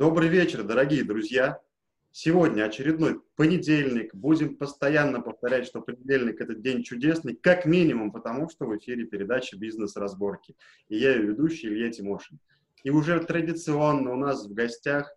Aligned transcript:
Добрый 0.00 0.30
вечер, 0.30 0.62
дорогие 0.62 1.04
друзья. 1.04 1.60
Сегодня 2.10 2.62
очередной 2.62 3.20
понедельник. 3.36 4.14
Будем 4.14 4.56
постоянно 4.56 5.20
повторять, 5.20 5.66
что 5.66 5.82
понедельник– 5.82 6.40
это 6.40 6.54
день 6.54 6.82
чудесный, 6.82 7.36
как 7.36 7.66
минимум 7.66 8.10
потому, 8.10 8.48
что 8.48 8.64
в 8.64 8.74
эфире 8.78 9.04
передача 9.04 9.58
«Бизнес-разборки». 9.58 10.56
И 10.88 10.96
я 10.96 11.14
ее 11.14 11.24
ведущий 11.24 11.68
Илья 11.68 11.90
Тимошин. 11.90 12.38
И 12.82 12.88
уже 12.88 13.20
традиционно 13.20 14.14
у 14.14 14.16
нас 14.16 14.46
в 14.46 14.54
гостях 14.54 15.14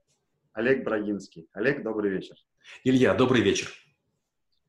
Олег 0.52 0.84
Брагинский. 0.84 1.48
Олег, 1.54 1.82
добрый 1.82 2.12
вечер. 2.12 2.36
Илья, 2.84 3.14
добрый 3.14 3.42
вечер. 3.42 3.70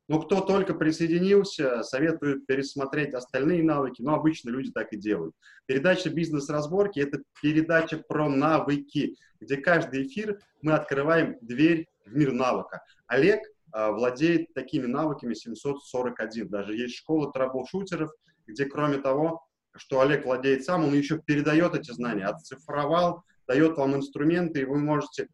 Ну, 0.07 0.21
кто 0.21 0.41
только 0.41 0.75
присоединился, 0.75 1.83
советую 1.83 2.43
пересмотреть 2.43 3.15
остальные 3.15 3.63
навыки, 3.63 4.03
но 4.03 4.15
обычно 4.15 4.51
люди 4.51 4.71
так 4.71 4.93
и 4.93 4.99
делают. 4.99 5.35
Передача 5.67 6.11
«Бизнес-разборки»— 6.11 6.99
это 7.01 7.23
передача 7.41 7.97
про 8.07 8.29
навыки, 8.29 9.17
где 9.41 9.57
каждый 9.57 10.07
эфир 10.07 10.39
мы 10.61 10.73
открываем 10.73 11.37
дверь 11.41 11.87
в 12.05 12.15
мир 12.15 12.33
навыка. 12.33 12.83
Олег 13.07 13.41
а, 13.73 13.93
владеет 13.93 14.53
такими 14.53 14.87
навыками 14.87 15.33
741. 15.33 16.49
Даже 16.49 16.77
есть 16.77 16.97
школа 16.97 17.33
трэбл-шутеров, 17.35 18.11
где 18.47 18.67
кроме 18.67 18.99
того, 18.99 19.47
что 19.75 20.01
Олег 20.01 20.27
владеет 20.27 20.65
сам, 20.65 20.85
он 20.85 20.95
еще 20.95 21.19
передает 21.19 21.75
эти 21.75 21.91
знания, 21.91 22.27
отцифровал, 22.27 23.25
дает 23.49 23.77
вам 23.77 23.97
инструменты, 23.97 24.61
и 24.61 24.65
вы 24.65 24.79
можете 24.79 25.29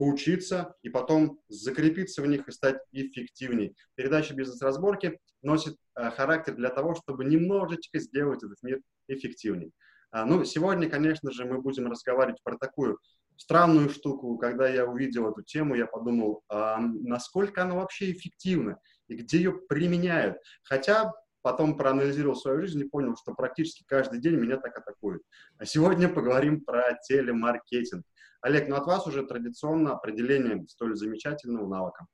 поучиться 0.00 0.74
и 0.80 0.88
потом 0.88 1.40
закрепиться 1.50 2.22
в 2.22 2.26
них 2.26 2.48
и 2.48 2.52
стать 2.52 2.78
эффективней. 2.90 3.76
Передача 3.96 4.32
«Бизнес-разборки» 4.32 5.18
носит 5.42 5.76
э, 5.94 6.10
характер 6.10 6.54
для 6.54 6.70
того, 6.70 6.94
чтобы 6.94 7.26
немножечко 7.26 7.98
сделать 7.98 8.42
этот 8.42 8.56
мир 8.62 8.80
эффективней. 9.08 9.72
А, 10.10 10.24
ну, 10.24 10.42
сегодня, 10.44 10.88
конечно 10.88 11.30
же, 11.30 11.44
мы 11.44 11.60
будем 11.60 11.90
разговаривать 11.90 12.42
про 12.42 12.56
такую 12.56 12.98
странную 13.36 13.90
штуку. 13.90 14.38
Когда 14.38 14.66
я 14.70 14.86
увидел 14.86 15.30
эту 15.30 15.42
тему, 15.42 15.74
я 15.74 15.84
подумал, 15.84 16.44
а 16.48 16.78
насколько 16.78 17.62
она 17.62 17.74
вообще 17.74 18.10
эффективна 18.10 18.78
и 19.06 19.16
где 19.16 19.36
ее 19.36 19.52
применяют. 19.52 20.38
Хотя 20.62 21.12
потом 21.42 21.76
проанализировал 21.76 22.36
свою 22.36 22.62
жизнь 22.62 22.80
и 22.80 22.88
понял, 22.88 23.16
что 23.16 23.34
практически 23.34 23.84
каждый 23.86 24.18
день 24.18 24.36
меня 24.36 24.56
так 24.56 24.78
атакуют. 24.78 25.22
А 25.58 25.66
сегодня 25.66 26.08
поговорим 26.08 26.64
про 26.64 26.98
телемаркетинг. 27.06 28.06
Олег, 28.42 28.68
ну 28.68 28.76
от 28.76 28.86
вас 28.86 29.06
уже 29.06 29.22
традиционно 29.24 29.92
определение 29.92 30.66
столь 30.68 30.96
замечательного 30.96 31.68
навыка. 31.68 32.06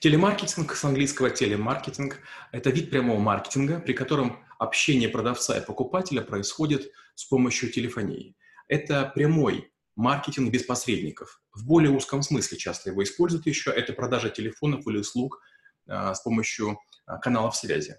Телемаркетинг 0.00 0.74
с 0.74 0.84
английского 0.84 1.30
телемаркетинг– 1.30 2.18
это 2.52 2.70
вид 2.70 2.90
прямого 2.90 3.18
маркетинга, 3.18 3.80
при 3.80 3.94
котором 3.94 4.44
общение 4.58 5.08
продавца 5.08 5.58
и 5.58 5.64
покупателя 5.64 6.22
происходит 6.22 6.92
с 7.14 7.24
помощью 7.24 7.70
телефонии. 7.70 8.36
Это 8.68 9.10
прямой 9.14 9.72
маркетинг 9.96 10.52
без 10.52 10.62
посредников. 10.62 11.40
В 11.52 11.66
более 11.66 11.90
узком 11.90 12.22
смысле 12.22 12.58
часто 12.58 12.90
его 12.90 13.02
используют 13.02 13.46
еще. 13.46 13.70
Это 13.70 13.92
продажа 13.92 14.28
телефонов 14.28 14.86
или 14.86 14.98
услуг 14.98 15.40
а, 15.88 16.14
с 16.14 16.20
помощью 16.20 16.78
а, 17.06 17.18
каналов 17.18 17.56
связи. 17.56 17.96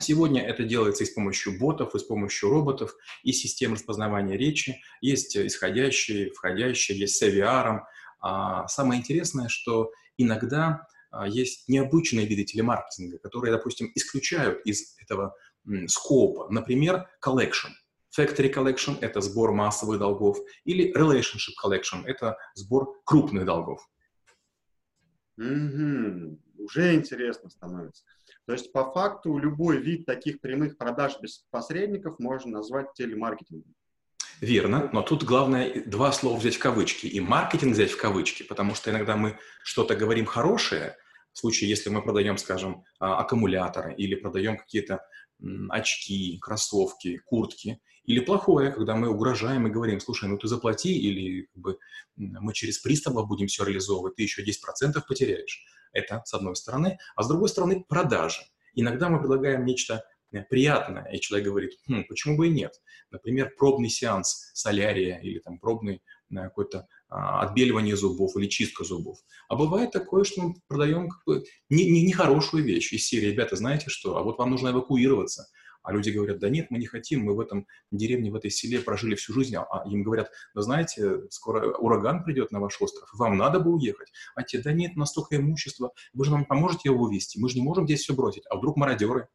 Сегодня 0.00 0.42
это 0.42 0.62
делается 0.62 1.02
и 1.02 1.06
с 1.06 1.10
помощью 1.10 1.58
ботов, 1.58 1.94
и 1.94 1.98
с 1.98 2.04
помощью 2.04 2.50
роботов, 2.50 2.94
и 3.24 3.32
систем 3.32 3.74
распознавания 3.74 4.36
речи. 4.36 4.80
Есть 5.00 5.36
исходящие, 5.36 6.30
входящие, 6.30 6.98
есть 6.98 7.16
с 7.16 7.22
AVR. 7.22 7.80
А 8.20 8.68
самое 8.68 9.00
интересное, 9.00 9.48
что 9.48 9.90
иногда 10.16 10.86
а, 11.10 11.26
есть 11.26 11.68
необычные 11.68 12.26
виды 12.26 12.44
телемаркетинга, 12.44 13.18
которые, 13.18 13.52
допустим, 13.52 13.90
исключают 13.94 14.64
из 14.64 14.96
этого 14.98 15.34
скопа. 15.88 16.48
Например, 16.48 17.08
collection. 17.24 17.72
Factory 18.16 18.52
collection– 18.52 18.98
это 19.00 19.20
сбор 19.20 19.52
массовых 19.52 19.98
долгов, 19.98 20.38
или 20.64 20.96
relationship 20.96 21.54
collection– 21.62 22.04
это 22.06 22.36
сбор 22.54 23.00
крупных 23.04 23.44
долгов. 23.44 23.80
Mm-hmm. 25.40 26.38
Уже 26.68 26.94
интересно 26.94 27.48
становится. 27.48 28.04
То 28.46 28.52
есть 28.52 28.72
по 28.72 28.92
факту 28.92 29.38
любой 29.38 29.78
вид 29.78 30.04
таких 30.04 30.40
прямых 30.40 30.76
продаж 30.76 31.18
без 31.20 31.46
посредников 31.50 32.18
можно 32.18 32.58
назвать 32.58 32.92
телемаркетингом. 32.94 33.74
Верно, 34.40 34.90
но 34.92 35.02
тут 35.02 35.24
главное 35.24 35.82
два 35.84 36.12
слова 36.12 36.38
взять 36.38 36.56
в 36.56 36.58
кавычки 36.60 37.06
и 37.06 37.20
маркетинг 37.20 37.72
взять 37.72 37.90
в 37.90 37.96
кавычки, 38.00 38.42
потому 38.42 38.74
что 38.74 38.90
иногда 38.90 39.16
мы 39.16 39.38
что-то 39.64 39.96
говорим 39.96 40.26
хорошее, 40.26 40.96
в 41.32 41.38
случае, 41.38 41.70
если 41.70 41.88
мы 41.88 42.02
продаем, 42.02 42.36
скажем, 42.36 42.84
а, 43.00 43.18
аккумуляторы 43.18 43.94
или 43.94 44.14
продаем 44.14 44.58
какие-то 44.58 45.00
очки, 45.70 46.38
кроссовки, 46.40 47.18
куртки, 47.18 47.80
или 48.08 48.20
плохое, 48.20 48.72
когда 48.72 48.96
мы 48.96 49.10
угрожаем 49.10 49.66
и 49.66 49.70
говорим, 49.70 50.00
слушай, 50.00 50.30
ну 50.30 50.38
ты 50.38 50.48
заплати, 50.48 50.98
или 50.98 51.42
как 51.42 51.62
бы, 51.62 51.78
мы 52.16 52.54
через 52.54 52.78
пристава 52.78 53.22
будем 53.22 53.48
все 53.48 53.64
реализовывать, 53.64 54.16
ты 54.16 54.22
еще 54.22 54.42
10% 54.42 54.98
потеряешь. 55.06 55.62
Это 55.92 56.22
с 56.24 56.32
одной 56.32 56.56
стороны. 56.56 56.98
А 57.16 57.22
с 57.22 57.28
другой 57.28 57.50
стороны, 57.50 57.84
продажи. 57.86 58.40
Иногда 58.74 59.10
мы 59.10 59.18
предлагаем 59.18 59.66
нечто 59.66 60.04
э, 60.32 60.42
приятное, 60.42 61.04
и 61.12 61.20
человек 61.20 61.48
говорит, 61.48 61.72
хм, 61.86 62.04
почему 62.08 62.38
бы 62.38 62.46
и 62.46 62.50
нет. 62.50 62.80
Например, 63.10 63.52
пробный 63.58 63.90
сеанс 63.90 64.52
солярия 64.54 65.18
или 65.18 65.40
там 65.40 65.58
пробный 65.58 65.96
э, 66.30 66.34
какое-то 66.34 66.88
а, 67.10 67.42
отбеливание 67.42 67.96
зубов 67.96 68.36
или 68.36 68.46
чистка 68.46 68.84
зубов. 68.84 69.18
А 69.50 69.56
бывает 69.56 69.90
такое, 69.90 70.24
что 70.24 70.42
мы 70.42 70.54
продаем 70.66 71.10
как 71.10 71.22
бы 71.26 71.44
нехорошую 71.68 72.64
не, 72.64 72.68
не 72.68 72.74
вещь 72.74 72.90
из 72.92 73.06
серии, 73.06 73.32
ребята, 73.32 73.56
знаете 73.56 73.90
что, 73.90 74.16
а 74.16 74.22
вот 74.22 74.38
вам 74.38 74.50
нужно 74.50 74.68
эвакуироваться, 74.70 75.46
а 75.82 75.92
люди 75.92 76.10
говорят, 76.10 76.38
да 76.38 76.48
нет, 76.48 76.70
мы 76.70 76.78
не 76.78 76.86
хотим, 76.86 77.24
мы 77.24 77.34
в 77.34 77.40
этом 77.40 77.66
деревне, 77.90 78.30
в 78.30 78.34
этой 78.34 78.50
селе 78.50 78.80
прожили 78.80 79.14
всю 79.14 79.32
жизнь, 79.32 79.56
а 79.56 79.84
им 79.86 80.02
говорят, 80.02 80.30
да 80.54 80.62
знаете, 80.62 81.28
скоро 81.30 81.72
ураган 81.78 82.24
придет 82.24 82.50
на 82.50 82.60
ваш 82.60 82.80
остров, 82.80 83.08
вам 83.14 83.36
надо 83.36 83.60
бы 83.60 83.72
уехать. 83.72 84.12
А 84.34 84.42
те, 84.42 84.60
да 84.60 84.72
нет, 84.72 84.96
настолько 84.96 85.36
имущества, 85.36 85.92
вы 86.12 86.24
же 86.24 86.30
нам 86.30 86.44
поможете 86.44 86.90
его 86.90 87.04
вывести, 87.04 87.38
мы 87.38 87.48
же 87.48 87.56
не 87.56 87.62
можем 87.62 87.86
здесь 87.86 88.00
все 88.00 88.14
бросить, 88.14 88.44
а 88.50 88.56
вдруг 88.56 88.76
мародеры? 88.76 89.28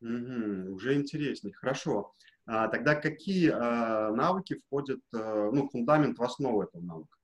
Угу, 0.00 0.74
уже 0.74 0.94
интереснее, 0.94 1.54
хорошо. 1.54 2.14
А, 2.46 2.68
тогда 2.68 2.94
какие 2.94 3.50
а, 3.50 4.12
навыки 4.12 4.60
входят, 4.66 5.00
а, 5.12 5.50
ну, 5.50 5.68
фундамент 5.68 6.18
в 6.18 6.22
основу 6.22 6.62
этого 6.62 6.82
навыка? 6.82 7.16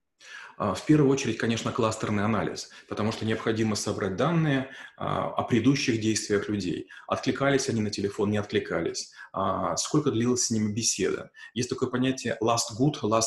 А, 0.59 0.75
в 0.75 0.85
первую 0.87 1.11
очередь, 1.11 1.39
конечно, 1.39 1.73
кластерный 1.73 2.25
анализ, 2.25 2.71
потому 2.89 3.13
что 3.13 3.25
необходимо 3.25 3.75
собрать 3.75 4.17
данные 4.17 4.71
а, 4.97 5.29
о 5.29 5.43
предыдущих 5.45 6.01
действиях 6.01 6.49
людей. 6.49 6.89
Откликались 7.07 7.69
они 7.69 7.81
на 7.81 7.91
телефон, 7.91 8.31
не 8.31 8.39
откликались. 8.39 9.13
А, 9.33 9.77
сколько 9.77 10.11
длилась 10.11 10.45
с 10.45 10.51
ними 10.51 10.73
беседа. 10.73 11.31
Есть 11.55 11.71
такое 11.71 11.89
понятие 11.89 12.37
last 12.43 12.79
good, 12.79 13.01
last 13.03 13.27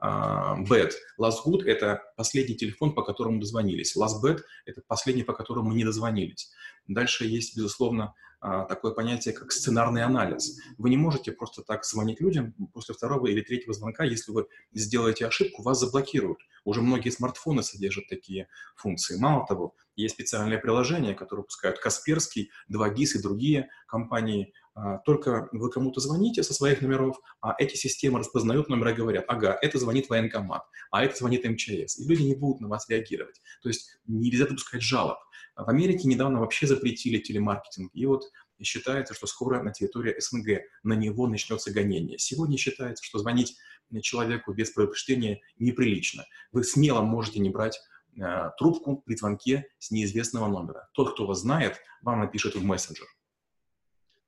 bad. 0.00 0.92
Last 1.18 1.38
good– 1.46 1.64
это 1.66 2.02
последний 2.16 2.56
телефон, 2.56 2.94
по 2.94 3.02
которому 3.02 3.40
дозвонились. 3.40 3.96
Last 3.96 4.22
bad– 4.22 4.40
это 4.66 4.82
последний, 4.86 5.22
по 5.22 5.32
которому 5.32 5.72
не 5.72 5.84
дозвонились. 5.84 6.52
Дальше 6.86 7.26
есть, 7.26 7.56
безусловно, 7.56 8.14
а, 8.40 8.64
такое 8.64 8.92
понятие, 8.92 9.34
как 9.34 9.50
сценарный 9.50 10.04
анализ. 10.04 10.60
Вы 10.76 10.90
не 10.90 10.96
можете 10.96 11.32
просто 11.32 11.62
так 11.62 11.84
звонить 11.84 12.20
людям 12.20 12.54
после 12.72 12.94
второго 12.94 13.26
или 13.26 13.40
третьего 13.40 13.72
звонка, 13.72 14.04
если 14.04 14.30
вы 14.30 14.46
сделаете 14.72 15.26
ошибку, 15.26 15.62
вас 15.62 15.80
заблокируют. 15.80 16.38
Уже 16.64 16.82
многие 16.82 17.10
смартфоны 17.10 17.62
содержат 17.62 18.08
такие 18.08 18.48
функции. 18.76 19.18
Мало 19.18 19.46
того, 19.46 19.74
есть 19.96 20.14
специальные 20.14 20.58
приложения, 20.58 21.14
которые 21.14 21.42
выпускают 21.42 21.78
Касперский, 21.78 22.50
2GIS 22.70 23.18
и 23.18 23.22
другие 23.22 23.70
компании. 23.88 24.52
А, 24.76 24.98
только 24.98 25.48
вы 25.52 25.70
кому-то 25.70 26.00
звоните 26.00 26.42
со 26.42 26.52
своих 26.52 26.82
номеров, 26.82 27.18
а 27.40 27.54
эти 27.58 27.76
системы 27.76 28.18
распознают 28.18 28.68
номера 28.68 28.92
и 28.92 28.94
говорят, 28.94 29.24
ага, 29.26 29.58
это 29.62 29.78
звонит 29.78 30.10
военкомат, 30.10 30.64
а 30.90 31.02
это 31.02 31.16
звонит 31.16 31.44
МЧС. 31.44 31.98
И 31.98 32.06
люди 32.06 32.22
не 32.22 32.34
будут 32.34 32.60
на 32.60 32.68
вас 32.68 32.86
реагировать. 32.90 33.40
То 33.62 33.70
есть 33.70 33.98
нельзя 34.06 34.44
допускать 34.44 34.82
жалоб. 34.82 35.16
В 35.56 35.66
Америке 35.70 36.06
недавно 36.06 36.40
вообще 36.40 36.66
запретили 36.66 37.18
телемаркетинг. 37.18 37.90
И 37.94 38.04
вот 38.04 38.24
считается, 38.62 39.14
что 39.14 39.26
скоро 39.26 39.62
на 39.62 39.72
территории 39.72 40.14
СНГ 40.20 40.60
на 40.82 40.92
него 40.92 41.26
начнется 41.26 41.72
гонение. 41.72 42.18
Сегодня 42.18 42.58
считается, 42.58 43.02
что 43.02 43.18
звонить 43.18 43.56
человеку 44.02 44.52
без 44.52 44.70
предупреждения 44.70 45.40
неприлично. 45.58 46.24
Вы 46.52 46.64
смело 46.64 47.00
можете 47.00 47.40
не 47.40 47.48
брать 47.48 47.80
э, 48.20 48.50
трубку 48.58 48.98
при 49.06 49.16
звонке 49.16 49.68
с 49.78 49.90
неизвестного 49.90 50.48
номера. 50.48 50.90
Тот, 50.92 51.14
кто 51.14 51.26
вас 51.26 51.40
знает, 51.40 51.80
вам 52.02 52.20
напишет 52.20 52.56
в 52.56 52.62
мессенджер. 52.62 53.06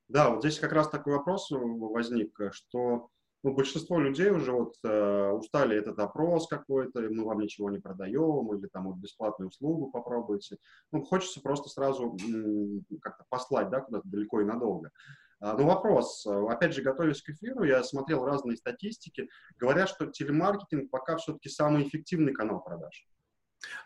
Да, 0.09 0.31
вот 0.31 0.39
здесь 0.39 0.59
как 0.59 0.73
раз 0.73 0.89
такой 0.89 1.13
вопрос 1.13 1.49
возник, 1.51 2.37
что 2.51 3.09
ну, 3.43 3.53
большинство 3.53 3.99
людей 3.99 4.31
уже 4.31 4.51
вот 4.51 4.73
э, 4.83 5.29
устали 5.31 5.77
этот 5.77 5.99
опрос 5.99 6.47
какой-то, 6.47 6.99
мы 7.01 7.23
вам 7.23 7.39
ничего 7.39 7.69
не 7.69 7.79
продаем, 7.79 8.53
или 8.53 8.67
там 8.67 8.87
вот 8.87 8.97
бесплатную 8.97 9.49
услугу 9.49 9.91
попробуйте. 9.91 10.57
Ну, 10.91 11.03
хочется 11.03 11.39
просто 11.41 11.69
сразу 11.69 12.17
как-то 13.01 13.23
послать, 13.29 13.69
да, 13.69 13.81
куда-то 13.81 14.07
далеко 14.09 14.41
и 14.41 14.45
надолго. 14.45 14.91
А, 15.39 15.55
но 15.55 15.65
вопрос, 15.65 16.25
опять 16.25 16.73
же, 16.73 16.81
готовясь 16.81 17.21
к 17.21 17.29
эфиру, 17.29 17.63
я 17.63 17.81
смотрел 17.83 18.25
разные 18.25 18.57
статистики, 18.57 19.29
говорят, 19.57 19.87
что 19.87 20.07
телемаркетинг 20.07 20.89
пока 20.89 21.15
все-таки 21.15 21.49
самый 21.49 21.87
эффективный 21.87 22.33
канал 22.33 22.61
продаж. 22.61 23.07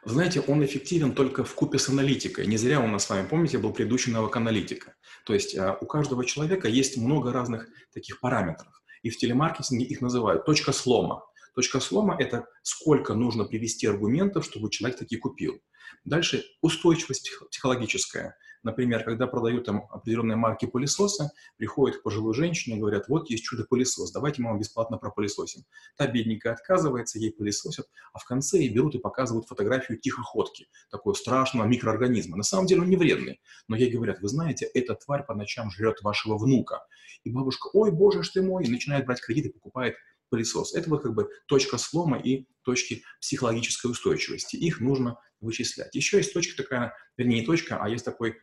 Знаете, 0.06 0.42
он 0.42 0.64
эффективен 0.64 1.14
только 1.14 1.44
в 1.44 1.56
купе 1.56 1.80
с 1.80 1.90
аналитикой. 1.90 2.46
Не 2.46 2.58
зря 2.58 2.80
у 2.80 2.88
нас 2.88 3.06
с 3.06 3.10
вами, 3.10 3.28
помните, 3.28 3.58
был 3.58 3.74
предыдущий 3.74 4.12
навык 4.12 4.36
аналитика. 4.36 4.96
То 5.26 5.34
есть 5.34 5.58
а, 5.58 5.78
у 5.80 5.86
каждого 5.86 6.26
человека 6.26 6.68
есть 6.68 6.98
много 6.98 7.32
разных 7.32 7.68
таких 7.94 8.20
параметров 8.20 8.84
и 9.04 9.10
в 9.10 9.18
телемаркетинге 9.18 9.86
их 9.86 10.02
называют 10.02 10.46
точка 10.46 10.72
слома. 10.72 11.24
Точка 11.56 11.80
слома– 11.80 12.16
это 12.20 12.48
сколько 12.64 13.14
нужно 13.14 13.46
привести 13.46 13.86
аргументов, 13.86 14.46
чтобы 14.46 14.72
человек 14.72 14.98
таки 14.98 15.18
купил. 15.18 15.62
Дальше 16.04 16.44
устойчивость 16.62 17.32
психологическая. 17.52 18.36
Например, 18.64 19.04
когда 19.04 19.28
продают 19.28 19.66
там 19.66 19.86
определенные 19.90 20.38
марки 20.38 20.66
пылесоса, 20.66 21.32
приходят 21.58 21.98
к 21.98 22.04
пожилой 22.04 22.34
женщине 22.34 22.78
и 22.78 22.80
говорят, 22.80 23.10
вот 23.10 23.30
есть 23.30 23.44
чудо-пылесос, 23.44 24.12
давайте 24.12 24.42
мы 24.42 24.50
вам 24.50 24.60
бесплатно 24.60 24.98
пропылесосим. 24.98 25.64
Та 25.98 26.08
бедненькая 26.08 26.54
отказывается, 26.54 27.20
ей 27.20 27.32
пылесосят, 27.32 27.88
а 28.14 28.20
в 28.20 28.26
конце 28.26 28.60
ей 28.60 28.70
берут 28.70 28.96
и 28.96 29.00
показывают 29.00 29.48
фотографию 29.48 30.00
тихоходки, 30.00 30.68
такого 30.90 31.14
страшного 31.14 31.66
микроорганизма. 31.68 32.38
На 32.38 32.44
самом 32.44 32.66
деле 32.66 32.82
он 32.82 32.90
не 32.90 32.96
вредный, 32.96 33.42
но 33.68 33.76
ей 33.76 33.92
говорят, 33.92 34.22
вы 34.22 34.30
знаете, 34.30 34.66
эта 34.66 34.96
тварь 34.96 35.26
по 35.26 35.36
ночам 35.36 35.70
жрет 35.70 36.02
вашего 36.02 36.38
внука. 36.38 36.86
И 37.26 37.30
бабушка, 37.30 37.70
ой, 37.74 37.92
боже 37.92 38.24
ж 38.24 38.30
ты 38.30 38.42
мой, 38.42 38.64
и 38.64 38.70
начинает 38.70 39.06
брать 39.06 39.22
кредит 39.22 39.48
и 39.48 39.50
покупает 39.50 39.96
пылесос. 40.30 40.74
Это 40.74 40.90
вот 40.90 41.04
как 41.04 41.14
бы 41.14 41.30
точка 41.48 41.78
слома 41.78 42.18
и 42.18 42.48
точки 42.64 43.04
психологической 43.22 43.92
устойчивости. 43.92 44.56
Их 44.56 44.80
нужно 44.80 45.20
вычислять. 45.42 45.94
Еще 45.94 46.18
есть 46.18 46.34
точка 46.34 46.64
такая, 46.64 46.94
вернее, 47.18 47.42
не 47.42 47.46
точка, 47.46 47.78
а 47.80 47.90
есть 47.90 48.06
такой 48.06 48.38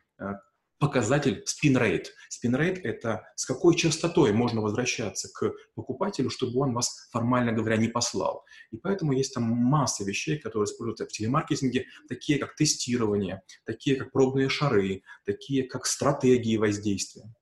показатель 0.80 1.44
spin 1.46 1.76
rate. 1.76 2.06
Spin 2.30 2.58
rate– 2.58 2.80
это 2.82 3.22
с 3.36 3.44
какой 3.44 3.76
частотой 3.76 4.32
можно 4.32 4.62
возвращаться 4.62 5.28
к 5.32 5.52
покупателю, 5.74 6.30
чтобы 6.30 6.58
он 6.58 6.72
вас, 6.72 7.08
формально 7.12 7.52
говоря, 7.52 7.76
не 7.76 7.88
послал. 7.88 8.44
И 8.70 8.78
поэтому 8.78 9.12
есть 9.12 9.34
там 9.34 9.44
масса 9.44 10.04
вещей, 10.04 10.38
которые 10.38 10.64
используются 10.64 11.04
в 11.04 11.08
телемаркетинге, 11.08 11.84
такие 12.08 12.38
как 12.38 12.56
тестирование, 12.56 13.42
такие 13.66 13.96
как 13.96 14.10
пробные 14.10 14.48
шары, 14.48 15.02
такие 15.26 15.64
как 15.64 15.84
стратегии 15.84 16.56
воздействия. 16.56 17.32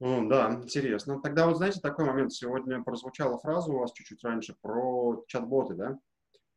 Ну, 0.00 0.28
да, 0.28 0.60
интересно. 0.62 1.22
Тогда 1.22 1.46
вот 1.46 1.56
знаете, 1.56 1.80
такой 1.80 2.04
момент. 2.04 2.32
Сегодня 2.32 2.82
прозвучала 2.82 3.38
фраза 3.38 3.70
у 3.70 3.78
вас 3.78 3.92
чуть-чуть 3.92 4.22
раньше 4.24 4.54
про 4.60 5.24
чат-боты, 5.28 5.74
да? 5.74 5.98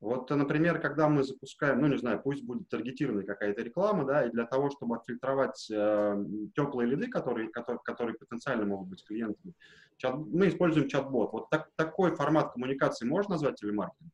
Вот, 0.01 0.29
например, 0.29 0.79
когда 0.79 1.09
мы 1.09 1.23
запускаем, 1.23 1.81
ну, 1.81 1.87
не 1.87 1.97
знаю, 1.97 2.21
пусть 2.23 2.43
будет 2.43 2.69
таргетированная 2.69 3.25
какая-то 3.25 3.61
реклама, 3.61 4.05
да, 4.05 4.25
и 4.25 4.31
для 4.31 4.45
того, 4.45 4.69
чтобы 4.69 4.95
отфильтровать 4.95 5.69
э, 5.69 6.25
теплые 6.55 6.89
лиды, 6.89 7.07
которые, 7.07 7.49
которые, 7.49 7.81
которые 7.83 8.15
потенциально 8.17 8.65
могут 8.65 8.87
быть 8.87 9.03
клиентами, 9.03 9.53
чат, 9.97 10.15
мы 10.15 10.47
используем 10.47 10.87
чат-бот. 10.87 11.33
Вот 11.33 11.49
так, 11.49 11.69
такой 11.75 12.15
формат 12.15 12.53
коммуникации 12.53 13.05
можно 13.05 13.31
назвать 13.31 13.55
телемаркетингом? 13.55 14.13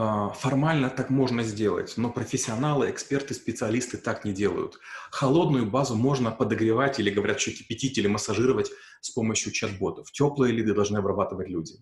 А, 0.00 0.28
формально 0.30 0.88
так 0.88 1.10
можно 1.10 1.42
сделать, 1.42 1.94
но 1.96 2.12
профессионалы, 2.12 2.88
эксперты, 2.88 3.34
специалисты 3.34 3.98
так 3.98 4.24
не 4.24 4.32
делают. 4.32 4.78
Холодную 5.10 5.68
базу 5.68 5.96
можно 5.96 6.30
подогревать 6.30 7.00
или, 7.00 7.10
говорят, 7.10 7.38
еще 7.38 7.50
кипятить 7.50 7.98
или 7.98 8.06
массажировать 8.06 8.70
с 9.00 9.10
помощью 9.10 9.50
чат-ботов. 9.50 10.12
Теплые 10.12 10.52
лиды 10.52 10.72
должны 10.72 10.98
обрабатывать 10.98 11.48
люди. 11.48 11.74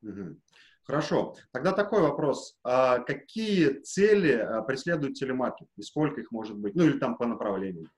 Угу. 0.00 0.36
Хорошо. 0.86 1.34
Тогда 1.52 1.72
такой 1.72 2.02
вопрос. 2.02 2.56
А 2.62 2.98
какие 2.98 3.80
цели 3.80 4.32
а, 4.32 4.62
преследует 4.62 5.14
телемаркет 5.14 5.68
и 5.76 5.82
сколько 5.82 6.20
их 6.20 6.30
может 6.30 6.56
быть? 6.56 6.74
Ну 6.74 6.84
или 6.84 6.98
там 6.98 7.16
по 7.16 7.26
направлению? 7.26 7.90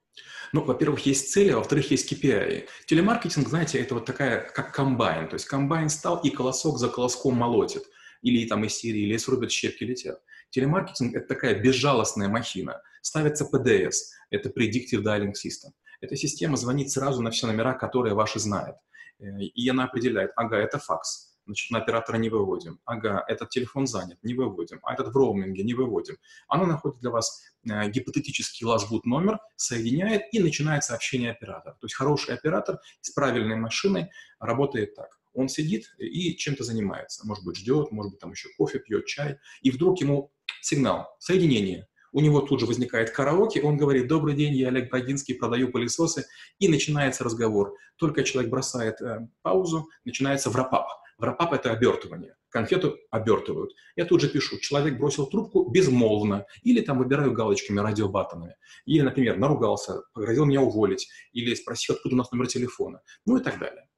Ну, 0.53 0.63
во-первых, 0.63 1.05
есть 1.05 1.31
цели, 1.33 1.51
а 1.51 1.59
во-вторых, 1.59 1.91
есть 1.91 2.11
KPI. 2.11 2.69
Телемаркетинг, 2.87 3.49
знаете, 3.49 3.81
это 3.81 3.95
вот 3.95 4.07
такая, 4.07 4.41
как 4.41 4.73
комбайн. 4.73 5.29
То 5.29 5.35
есть 5.35 5.47
комбайн 5.47 5.89
встал 5.89 6.21
и 6.23 6.31
колосок 6.31 6.79
за 6.79 6.89
колоском 6.89 7.35
молотит. 7.35 7.83
Или 8.23 8.47
там 8.49 8.65
из 8.65 8.75
серии 8.75 9.05
лес 9.05 9.29
рубят, 9.29 9.51
щепки 9.51 9.85
летят. 9.85 10.23
Телемаркетинг– 10.51 11.15
это 11.17 11.27
такая 11.27 11.61
безжалостная 11.61 12.29
махина. 12.29 12.81
Ставится 13.03 13.49
PDS– 13.53 13.95
это 14.31 14.49
Predictive 14.49 15.03
Dialing 15.03 15.33
System. 15.33 15.73
Эта 16.01 16.17
система 16.17 16.57
звонит 16.57 16.91
сразу 16.91 17.23
на 17.23 17.31
все 17.31 17.47
номера, 17.47 17.75
которые 17.75 18.15
ваши 18.15 18.39
знает. 18.39 18.77
Э, 19.19 19.41
и 19.41 19.69
она 19.69 19.85
определяет, 19.85 20.33
ага, 20.37 20.57
это 20.59 20.79
факс, 20.79 21.26
значит, 21.47 21.71
на 21.71 21.79
оператора 21.79 22.17
не 22.17 22.29
выводим. 22.29 22.81
Ага, 22.85 23.25
этот 23.29 23.51
телефон 23.51 23.87
занят, 23.87 24.19
не 24.23 24.35
выводим. 24.35 24.81
А 24.83 24.95
этот 24.95 25.09
в 25.09 25.17
роуминге, 25.17 25.63
не 25.63 25.75
выводим. 25.75 26.17
Оно 26.49 26.67
находит 26.67 27.01
для 27.01 27.11
вас 27.11 27.43
э, 27.69 27.89
гипотетический 27.91 28.67
лазбут 28.67 29.07
номер, 29.07 29.39
соединяет 29.57 30.23
и 30.33 30.41
начинает 30.41 30.85
сообщение 30.85 31.31
оператора. 31.31 31.75
То 31.75 31.87
есть 31.87 31.95
хороший 31.95 32.35
оператор 32.35 32.79
с 33.01 33.11
правильной 33.11 33.57
машиной 33.57 34.11
работает 34.41 34.95
так. 34.95 35.19
Он 35.33 35.49
сидит 35.49 35.95
и 35.99 36.37
чем-то 36.37 36.65
занимается. 36.65 37.27
Может 37.27 37.45
быть, 37.45 37.57
ждет, 37.57 37.93
может 37.93 38.13
быть, 38.13 38.21
там 38.21 38.33
еще 38.33 38.49
кофе 38.57 38.79
пьет, 38.79 39.07
чай. 39.07 39.39
И 39.63 39.71
вдруг 39.71 40.01
ему 40.01 40.33
сигнал, 40.61 41.15
соединение. 41.19 41.87
У 42.13 42.21
него 42.21 42.41
тут 42.41 42.61
же 42.61 42.67
возникает 42.67 43.11
караоке, 43.11 43.61
он 43.61 43.77
говорит, 43.77 44.09
добрый 44.09 44.35
день, 44.35 44.55
я 44.55 44.69
Олег 44.69 44.91
Брагинский, 44.91 45.35
продаю 45.35 45.71
пылесосы, 45.71 46.25
и 46.59 46.67
начинается 46.67 47.25
разговор. 47.25 47.75
Только 47.97 48.25
человек 48.25 48.51
бросает 48.51 49.03
э, 49.03 49.29
паузу, 49.43 49.91
начинается 50.07 50.49
врапап. 50.49 50.89
Врапап– 51.19 51.53
это 51.55 51.73
обертывание. 51.73 52.37
Конфету 52.51 52.97
обертывают. 53.11 53.73
Я 53.97 54.05
тут 54.05 54.21
же 54.21 54.29
пишу, 54.29 54.59
человек 54.59 54.99
бросил 54.99 55.27
трубку 55.27 55.71
безмолвно, 55.71 56.47
или 56.63 56.81
там 56.81 56.99
выбираю 56.99 57.33
галочками, 57.33 57.81
радиобатонами. 57.81 58.57
Или, 58.85 59.03
например, 59.03 59.39
наругался, 59.39 60.03
погрозил 60.13 60.45
меня 60.45 60.61
уволить, 60.61 61.09
или 61.33 61.55
спросил, 61.55 61.97
откуда 61.97 62.15
у 62.15 62.19
нас 62.19 62.31
номер 62.33 62.49
телефона, 62.49 63.01
ну 63.25 63.39
и 63.39 63.43
так 63.43 63.59
далее. 63.59 63.89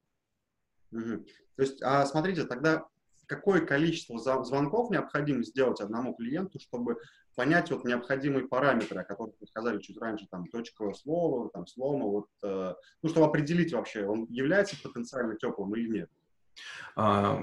Угу. 0.92 1.24
То 1.56 1.62
есть, 1.62 1.82
а 1.82 2.06
смотрите, 2.06 2.44
тогда 2.44 2.86
какое 3.26 3.60
количество 3.60 4.18
звонков 4.44 4.90
необходимо 4.90 5.42
сделать 5.42 5.80
одному 5.80 6.14
клиенту, 6.14 6.58
чтобы 6.60 6.96
понять 7.34 7.70
вот 7.70 7.84
необходимые 7.84 8.48
параметры, 8.48 9.00
о 9.00 9.04
которых 9.04 9.34
вы 9.38 9.46
сказали 9.46 9.80
чуть 9.80 9.98
раньше, 9.98 10.26
там, 10.30 10.46
точковое 10.46 10.94
слово, 10.94 11.50
там, 11.50 11.66
слома, 11.66 12.06
вот, 12.06 12.26
э, 12.42 12.74
ну, 13.02 13.08
чтобы 13.08 13.26
определить 13.26 13.72
вообще, 13.72 14.06
он 14.06 14.26
является 14.30 14.76
потенциально 14.82 15.36
теплым 15.36 15.74
или 15.76 15.88
нет? 15.88 16.10
А, 16.96 17.43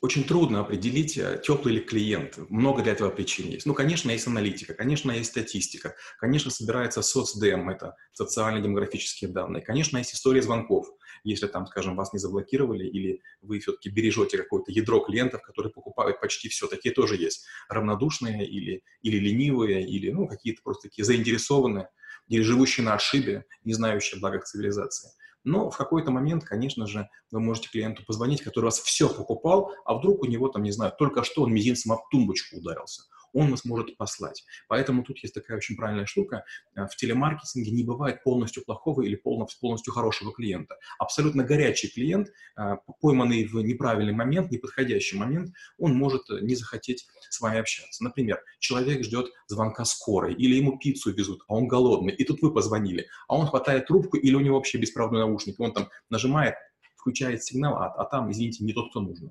очень 0.00 0.24
трудно 0.24 0.60
определить, 0.60 1.18
э, 1.18 1.40
теплый 1.44 1.74
ли 1.74 1.80
клиент. 1.80 2.38
Много 2.48 2.82
для 2.82 2.92
этого 2.92 3.10
причин 3.10 3.48
есть. 3.48 3.66
Ну, 3.66 3.74
конечно, 3.74 4.10
есть 4.10 4.26
аналитика, 4.26 4.72
конечно, 4.72 5.12
есть 5.12 5.30
статистика, 5.30 5.94
конечно, 6.18 6.50
собирается 6.50 7.02
соцдем, 7.02 7.68
это 7.68 7.96
социально-демографические 8.14 9.30
данные, 9.30 9.62
конечно, 9.62 9.98
есть 9.98 10.14
история 10.14 10.40
звонков. 10.40 10.86
Если 11.22 11.46
там, 11.48 11.66
скажем, 11.66 11.96
вас 11.96 12.14
не 12.14 12.18
заблокировали 12.18 12.86
или 12.86 13.20
вы 13.42 13.60
все-таки 13.60 13.90
бережете 13.90 14.38
какое-то 14.38 14.72
ядро 14.72 15.00
клиентов, 15.00 15.42
которые 15.42 15.70
покупают 15.70 16.18
почти 16.18 16.48
все, 16.48 16.66
такие 16.66 16.94
тоже 16.94 17.16
есть. 17.16 17.44
Равнодушные 17.68 18.46
или, 18.46 18.82
или 19.02 19.18
ленивые, 19.18 19.86
или 19.86 20.10
ну, 20.10 20.26
какие-то 20.26 20.62
просто 20.62 20.88
такие 20.88 21.04
заинтересованные, 21.04 21.90
или 22.28 22.40
живущие 22.40 22.86
на 22.86 22.94
отшибе, 22.94 23.44
не 23.64 23.74
знающие 23.74 24.16
о 24.16 24.20
благах 24.20 24.44
цивилизации. 24.44 25.10
Но 25.44 25.70
в 25.70 25.76
какой-то 25.76 26.10
момент, 26.10 26.44
конечно 26.44 26.86
же, 26.86 27.08
вы 27.30 27.40
можете 27.40 27.68
клиенту 27.68 28.04
позвонить, 28.04 28.42
который 28.42 28.66
вас 28.66 28.80
все 28.80 29.08
покупал, 29.08 29.72
а 29.84 29.94
вдруг 29.94 30.22
у 30.22 30.26
него 30.26 30.48
там, 30.48 30.62
не 30.62 30.70
знаю, 30.70 30.92
только 30.98 31.24
что 31.24 31.42
он 31.42 31.52
мизинцем 31.52 31.92
об 31.92 32.00
тумбочку 32.10 32.56
ударился 32.56 33.02
он 33.32 33.50
вас 33.50 33.64
может 33.64 33.96
послать. 33.96 34.44
Поэтому 34.68 35.02
тут 35.02 35.18
есть 35.18 35.34
такая 35.34 35.56
очень 35.56 35.76
правильная 35.76 36.06
штука. 36.06 36.44
Э, 36.74 36.86
в 36.86 36.96
телемаркетинге 36.96 37.70
не 37.70 37.84
бывает 37.84 38.22
полностью 38.22 38.64
плохого 38.64 39.02
или 39.02 39.16
полностью 39.16 39.92
хорошего 39.92 40.32
клиента. 40.32 40.76
Абсолютно 40.98 41.44
горячий 41.44 41.88
клиент, 41.88 42.28
э, 42.56 42.76
пойманный 43.00 43.44
в 43.44 43.54
неправильный 43.62 44.12
момент, 44.12 44.50
неподходящий 44.50 45.16
момент, 45.16 45.54
он 45.78 45.94
может 45.94 46.28
э, 46.30 46.40
не 46.40 46.54
захотеть 46.54 47.06
с 47.28 47.40
вами 47.40 47.58
общаться. 47.58 48.02
Например, 48.04 48.42
человек 48.58 49.04
ждет 49.04 49.30
звонка 49.46 49.84
скорой, 49.84 50.34
или 50.34 50.56
ему 50.56 50.78
пиццу 50.78 51.12
везут, 51.12 51.42
а 51.48 51.54
он 51.54 51.68
голодный, 51.68 52.14
и 52.14 52.24
тут 52.24 52.42
вы 52.42 52.52
позвонили, 52.52 53.06
а 53.28 53.36
он 53.36 53.46
хватает 53.46 53.86
трубку, 53.86 54.16
или 54.16 54.34
у 54.34 54.40
него 54.40 54.56
вообще 54.56 54.78
беспроводной 54.78 55.20
наушник, 55.20 55.58
он 55.60 55.72
там 55.72 55.88
нажимает, 56.08 56.54
включает 56.96 57.42
сигнал, 57.42 57.76
а, 57.76 57.94
а 57.94 58.04
там, 58.04 58.30
извините, 58.30 58.64
не 58.64 58.72
тот, 58.72 58.90
кто 58.90 59.00
нужен. 59.00 59.30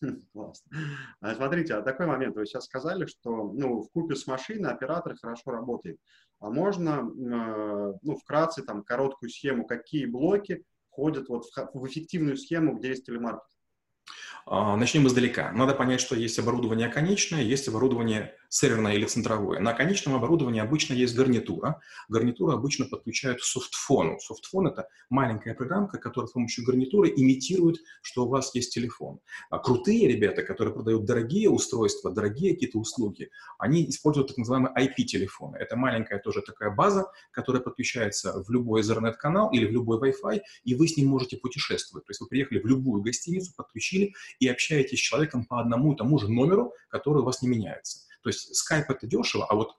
Классно. 0.32 0.70
А 1.20 1.34
смотрите, 1.34 1.74
а 1.74 1.82
такой 1.82 2.06
момент. 2.06 2.36
Вы 2.36 2.46
сейчас 2.46 2.64
сказали, 2.64 3.06
что 3.06 3.52
ну, 3.52 3.82
в 3.82 3.90
купе 3.90 4.16
с 4.16 4.26
машиной 4.26 4.70
оператор 4.70 5.16
хорошо 5.16 5.50
работает. 5.50 5.98
А 6.38 6.50
можно, 6.50 7.00
э, 7.00 7.92
ну, 8.02 8.16
вкратце, 8.16 8.62
там, 8.62 8.82
короткую 8.82 9.30
схему, 9.30 9.66
какие 9.66 10.06
блоки 10.06 10.64
входят 10.90 11.28
вот 11.28 11.44
в, 11.44 11.70
в 11.74 11.86
эффективную 11.86 12.36
схему, 12.36 12.76
где 12.76 12.88
есть 12.88 13.06
телемаркетинг? 13.06 13.50
А, 14.46 14.76
начнем 14.76 15.06
издалека. 15.06 15.52
Надо 15.52 15.74
понять, 15.74 16.00
что 16.00 16.16
есть 16.16 16.38
оборудование 16.38 16.88
конечное, 16.88 17.42
есть 17.42 17.68
оборудование 17.68 18.34
серверное 18.50 18.94
или 18.94 19.06
центровое. 19.06 19.60
На 19.60 19.72
конечном 19.72 20.16
оборудовании 20.16 20.60
обычно 20.60 20.92
есть 20.92 21.14
гарнитура. 21.14 21.80
Гарнитуру 22.08 22.52
обычно 22.52 22.84
подключают 22.84 23.40
к 23.40 23.44
софтфону. 23.44 24.18
Софтфон– 24.18 24.66
это 24.68 24.88
маленькая 25.08 25.54
программка, 25.54 25.98
которая 25.98 26.28
с 26.28 26.32
помощью 26.32 26.64
гарнитуры 26.64 27.12
имитирует, 27.16 27.78
что 28.02 28.26
у 28.26 28.28
вас 28.28 28.54
есть 28.54 28.74
телефон. 28.74 29.20
А 29.50 29.58
крутые 29.58 30.08
ребята, 30.08 30.42
которые 30.42 30.74
продают 30.74 31.04
дорогие 31.04 31.48
устройства, 31.48 32.10
дорогие 32.10 32.54
какие-то 32.54 32.78
услуги, 32.78 33.30
они 33.58 33.88
используют 33.88 34.28
так 34.28 34.36
называемые 34.36 34.74
IP-телефоны. 34.76 35.56
Это 35.56 35.76
маленькая 35.76 36.18
тоже 36.18 36.42
такая 36.42 36.70
база, 36.70 37.06
которая 37.30 37.62
подключается 37.62 38.42
в 38.42 38.50
любой 38.50 38.82
Ethernet-канал 38.82 39.52
или 39.52 39.64
в 39.64 39.70
любой 39.70 40.10
Wi-Fi, 40.10 40.40
и 40.64 40.74
вы 40.74 40.88
с 40.88 40.96
ним 40.96 41.06
можете 41.08 41.36
путешествовать. 41.36 42.04
То 42.04 42.10
есть 42.10 42.20
вы 42.20 42.26
приехали 42.26 42.58
в 42.58 42.66
любую 42.66 43.00
гостиницу, 43.00 43.52
подключили 43.56 44.12
и 44.40 44.48
общаетесь 44.48 44.98
с 44.98 45.02
человеком 45.02 45.44
по 45.44 45.60
одному 45.60 45.92
и 45.92 45.96
тому 45.96 46.18
же 46.18 46.28
номеру, 46.28 46.74
который 46.88 47.22
у 47.22 47.24
вас 47.24 47.42
не 47.42 47.48
меняется. 47.48 48.09
То 48.22 48.30
есть 48.30 48.50
Skype 48.52 48.86
это 48.88 49.06
дешево, 49.06 49.46
а 49.48 49.54
вот 49.54 49.72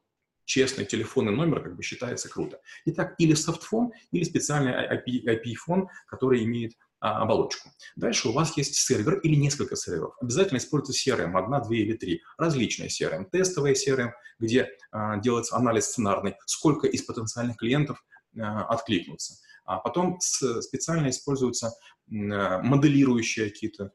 честный 0.45 0.85
телефонный 0.85 1.33
номер 1.33 1.63
как 1.63 1.75
бы 1.75 1.83
считается 1.83 2.29
круто. 2.29 2.59
Итак, 2.85 3.15
или 3.17 3.33
софтфон, 3.33 3.91
или 4.11 4.23
специальный 4.23 4.73
IP-фон, 4.73 5.87
который 6.07 6.43
имеет 6.43 6.73
а, 6.99 7.23
оболочку. 7.23 7.69
Дальше 7.95 8.29
у 8.29 8.31
вас 8.31 8.55
есть 8.57 8.75
сервер 8.75 9.19
или 9.19 9.35
несколько 9.35 9.75
серверов. 9.75 10.15
Обязательно 10.21 10.59
используйте 10.59 11.11
CRM, 11.11 11.37
одна, 11.37 11.59
две 11.61 11.79
или 11.79 11.93
три. 11.93 12.21
Различные 12.37 12.89
CRM. 12.89 13.25
Тестовые 13.31 13.75
CRM, 13.75 14.11
где 14.39 14.69
а, 14.91 15.17
делается 15.17 15.55
анализ 15.55 15.85
сценарный, 15.85 16.35
сколько 16.45 16.87
из 16.87 17.01
потенциальных 17.03 17.57
клиентов 17.57 18.03
а, 18.39 18.65
откликнутся. 18.65 19.35
А 19.65 19.77
потом 19.77 20.19
с, 20.19 20.61
специально 20.61 21.09
используются 21.09 21.67
а, 21.67 22.61
моделирующие 22.61 23.49
какие-то 23.49 23.85
а, 23.85 23.91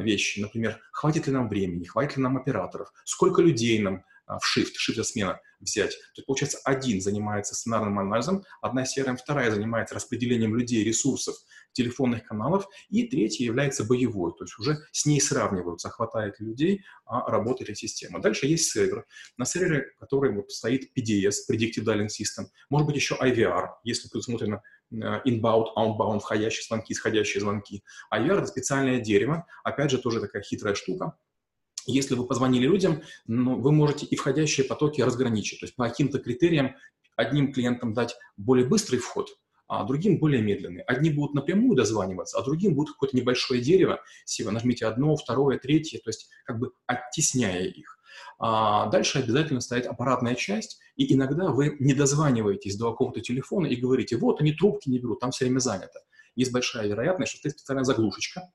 вещи. 0.00 0.40
Например, 0.40 0.80
хватит 0.92 1.26
ли 1.26 1.32
нам 1.32 1.48
времени, 1.48 1.84
хватит 1.84 2.16
ли 2.16 2.22
нам 2.22 2.36
операторов, 2.36 2.92
сколько 3.04 3.42
людей 3.42 3.80
нам 3.80 4.04
а, 4.28 4.38
в 4.38 4.44
shift, 4.44 4.72
shift 4.78 5.02
смена 5.04 5.40
взять. 5.58 5.90
То 5.90 6.18
есть, 6.18 6.26
получается, 6.26 6.58
один 6.64 7.00
занимается 7.00 7.54
сценарным 7.54 7.98
анализом, 7.98 8.44
одна 8.60 8.84
CRM, 8.84 9.16
вторая 9.16 9.50
занимается 9.50 9.94
распределением 9.94 10.54
людей, 10.54 10.84
ресурсов, 10.84 11.34
телефонных 11.72 12.24
каналов, 12.24 12.66
и 12.90 13.04
третья 13.04 13.44
является 13.44 13.84
боевой, 13.84 14.32
то 14.32 14.44
есть 14.44 14.58
уже 14.58 14.78
с 14.92 15.06
ней 15.06 15.20
сравниваются, 15.20 15.88
хватает 15.88 16.38
людей, 16.40 16.84
а 17.06 17.30
работает 17.30 17.78
система. 17.78 18.20
Дальше 18.20 18.46
есть 18.46 18.70
сервер. 18.70 19.06
На 19.36 19.46
сервере, 19.46 19.86
который 19.98 20.32
вот 20.32 20.52
стоит 20.52 20.90
PDS, 20.96 21.50
Predictive 21.50 21.84
Dialing 21.84 22.08
System, 22.08 22.46
может 22.68 22.86
быть 22.86 22.96
еще 22.96 23.14
IVR, 23.14 23.68
если 23.84 24.08
предусмотрено 24.08 24.62
inbound, 24.92 25.66
outbound, 25.76 26.20
входящие 26.20 26.64
звонки, 26.64 26.92
исходящие 26.92 27.40
звонки. 27.40 27.82
IVR— 28.12 28.38
это 28.38 28.46
специальное 28.46 29.00
дерево, 29.00 29.46
опять 29.64 29.90
же, 29.90 29.98
тоже 29.98 30.20
такая 30.20 30.42
хитрая 30.42 30.74
штука, 30.74 31.16
если 31.88 32.14
вы 32.14 32.26
позвонили 32.26 32.66
людям, 32.66 33.02
ну, 33.26 33.58
вы 33.58 33.72
можете 33.72 34.04
и 34.04 34.14
входящие 34.14 34.66
потоки 34.66 35.00
разграничить. 35.00 35.60
То 35.60 35.66
есть 35.66 35.74
по 35.74 35.88
каким-то 35.88 36.18
критериям 36.18 36.76
одним 37.16 37.52
клиентам 37.52 37.94
дать 37.94 38.14
более 38.36 38.66
быстрый 38.66 38.98
вход, 38.98 39.30
а 39.66 39.84
другим 39.84 40.18
более 40.18 40.42
медленный. 40.42 40.82
Одни 40.82 41.10
будут 41.10 41.34
напрямую 41.34 41.76
дозваниваться, 41.76 42.38
а 42.38 42.44
другим 42.44 42.74
будет 42.74 42.92
какое-то 42.92 43.16
небольшое 43.16 43.62
дерево. 43.62 44.00
Сива, 44.26 44.50
нажмите 44.50 44.86
одно, 44.86 45.16
второе, 45.16 45.58
третье, 45.58 45.98
то 45.98 46.10
есть 46.10 46.28
как 46.44 46.58
бы 46.58 46.72
оттесняя 46.86 47.64
их. 47.64 47.97
А 48.38 48.86
дальше 48.86 49.18
обязательно 49.18 49.60
стоит 49.60 49.86
аппаратная 49.86 50.34
часть, 50.34 50.78
и 50.96 51.14
иногда 51.14 51.48
вы 51.48 51.76
не 51.80 51.94
дозваниваетесь 51.94 52.76
до 52.76 52.90
какого-то 52.90 53.20
телефона 53.20 53.66
и 53.66 53.76
говорите, 53.76 54.16
вот 54.16 54.40
они 54.40 54.52
трубки 54.52 54.88
не 54.88 54.98
берут, 54.98 55.20
там 55.20 55.30
все 55.30 55.44
время 55.44 55.58
занято. 55.58 56.00
Есть 56.36 56.52
большая 56.52 56.86
вероятность, 56.86 57.32
что 57.32 57.38
стоит 57.38 57.58
специальная 57.58 57.84
заглушечка, 57.84 58.50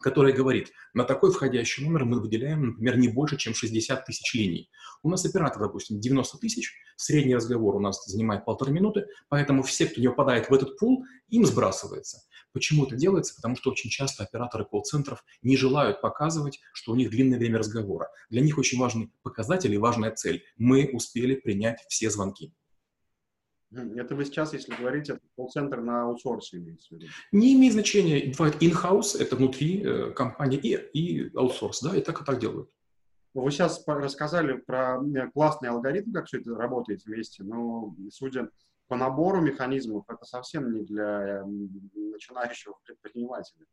которая 0.00 0.32
говорит, 0.32 0.72
на 0.94 1.04
такой 1.04 1.30
входящий 1.30 1.84
номер 1.84 2.04
мы 2.04 2.20
выделяем, 2.20 2.68
например, 2.68 2.98
не 2.98 3.08
больше, 3.08 3.36
чем 3.36 3.54
60 3.54 4.04
тысяч 4.04 4.34
линий. 4.34 4.70
У 5.02 5.10
нас 5.10 5.24
оператор, 5.24 5.62
допустим, 5.62 6.00
90 6.00 6.38
тысяч, 6.38 6.74
средний 6.96 7.34
разговор 7.34 7.76
у 7.76 7.80
нас 7.80 8.04
занимает 8.06 8.44
полторы 8.44 8.72
минуты, 8.72 9.06
поэтому 9.28 9.62
все, 9.62 9.86
кто 9.86 10.00
не 10.00 10.08
попадает 10.08 10.48
в 10.48 10.54
этот 10.54 10.78
пул, 10.78 11.04
им 11.28 11.44
сбрасывается. 11.44 12.22
Почему 12.52 12.86
это 12.86 12.96
делается? 12.96 13.34
Потому 13.36 13.56
что 13.56 13.70
очень 13.70 13.90
часто 13.90 14.24
операторы 14.24 14.64
колл-центров 14.64 15.22
не 15.42 15.56
желают 15.56 16.00
показывать, 16.00 16.58
что 16.72 16.92
у 16.92 16.96
них 16.96 17.10
длинное 17.10 17.38
время 17.38 17.58
разговора. 17.58 18.08
Для 18.28 18.40
них 18.40 18.58
очень 18.58 18.78
важный 18.78 19.12
показатель 19.22 19.72
и 19.72 19.78
важная 19.78 20.10
цель. 20.10 20.42
Мы 20.56 20.90
успели 20.92 21.36
принять 21.36 21.84
все 21.88 22.10
звонки. 22.10 22.52
Это 23.72 24.16
вы 24.16 24.24
сейчас, 24.24 24.52
если 24.52 24.74
говорите, 24.74 25.12
это 25.12 25.22
колл-центр 25.36 25.80
на 25.80 26.02
аутсорсе 26.02 26.56
имеется 26.56 26.88
в 26.88 26.92
виду? 26.92 27.06
Не 27.30 27.54
имеет 27.54 27.74
значения. 27.74 28.32
Бывает 28.36 28.60
in-house, 28.60 29.16
это 29.18 29.36
внутри 29.36 29.82
э, 29.84 30.10
компании, 30.10 30.58
и, 30.58 30.74
и 30.74 31.36
аутсорс, 31.36 31.80
да, 31.80 31.96
и 31.96 32.00
так 32.00 32.20
и 32.20 32.24
так 32.24 32.40
делают. 32.40 32.68
Вы 33.32 33.50
сейчас 33.52 33.84
рассказали 33.86 34.54
про 34.54 35.00
э, 35.00 35.30
классный 35.32 35.68
алгоритм, 35.68 36.12
как 36.12 36.26
все 36.26 36.38
это 36.40 36.54
работает 36.56 37.04
вместе, 37.04 37.44
но 37.44 37.94
судя 38.10 38.50
по 38.88 38.96
набору 38.96 39.40
механизмов, 39.40 40.04
это 40.08 40.24
совсем 40.24 40.72
не 40.72 40.82
для 40.82 41.44
начинающего 41.94 42.74
предпринимателя. 42.84 43.66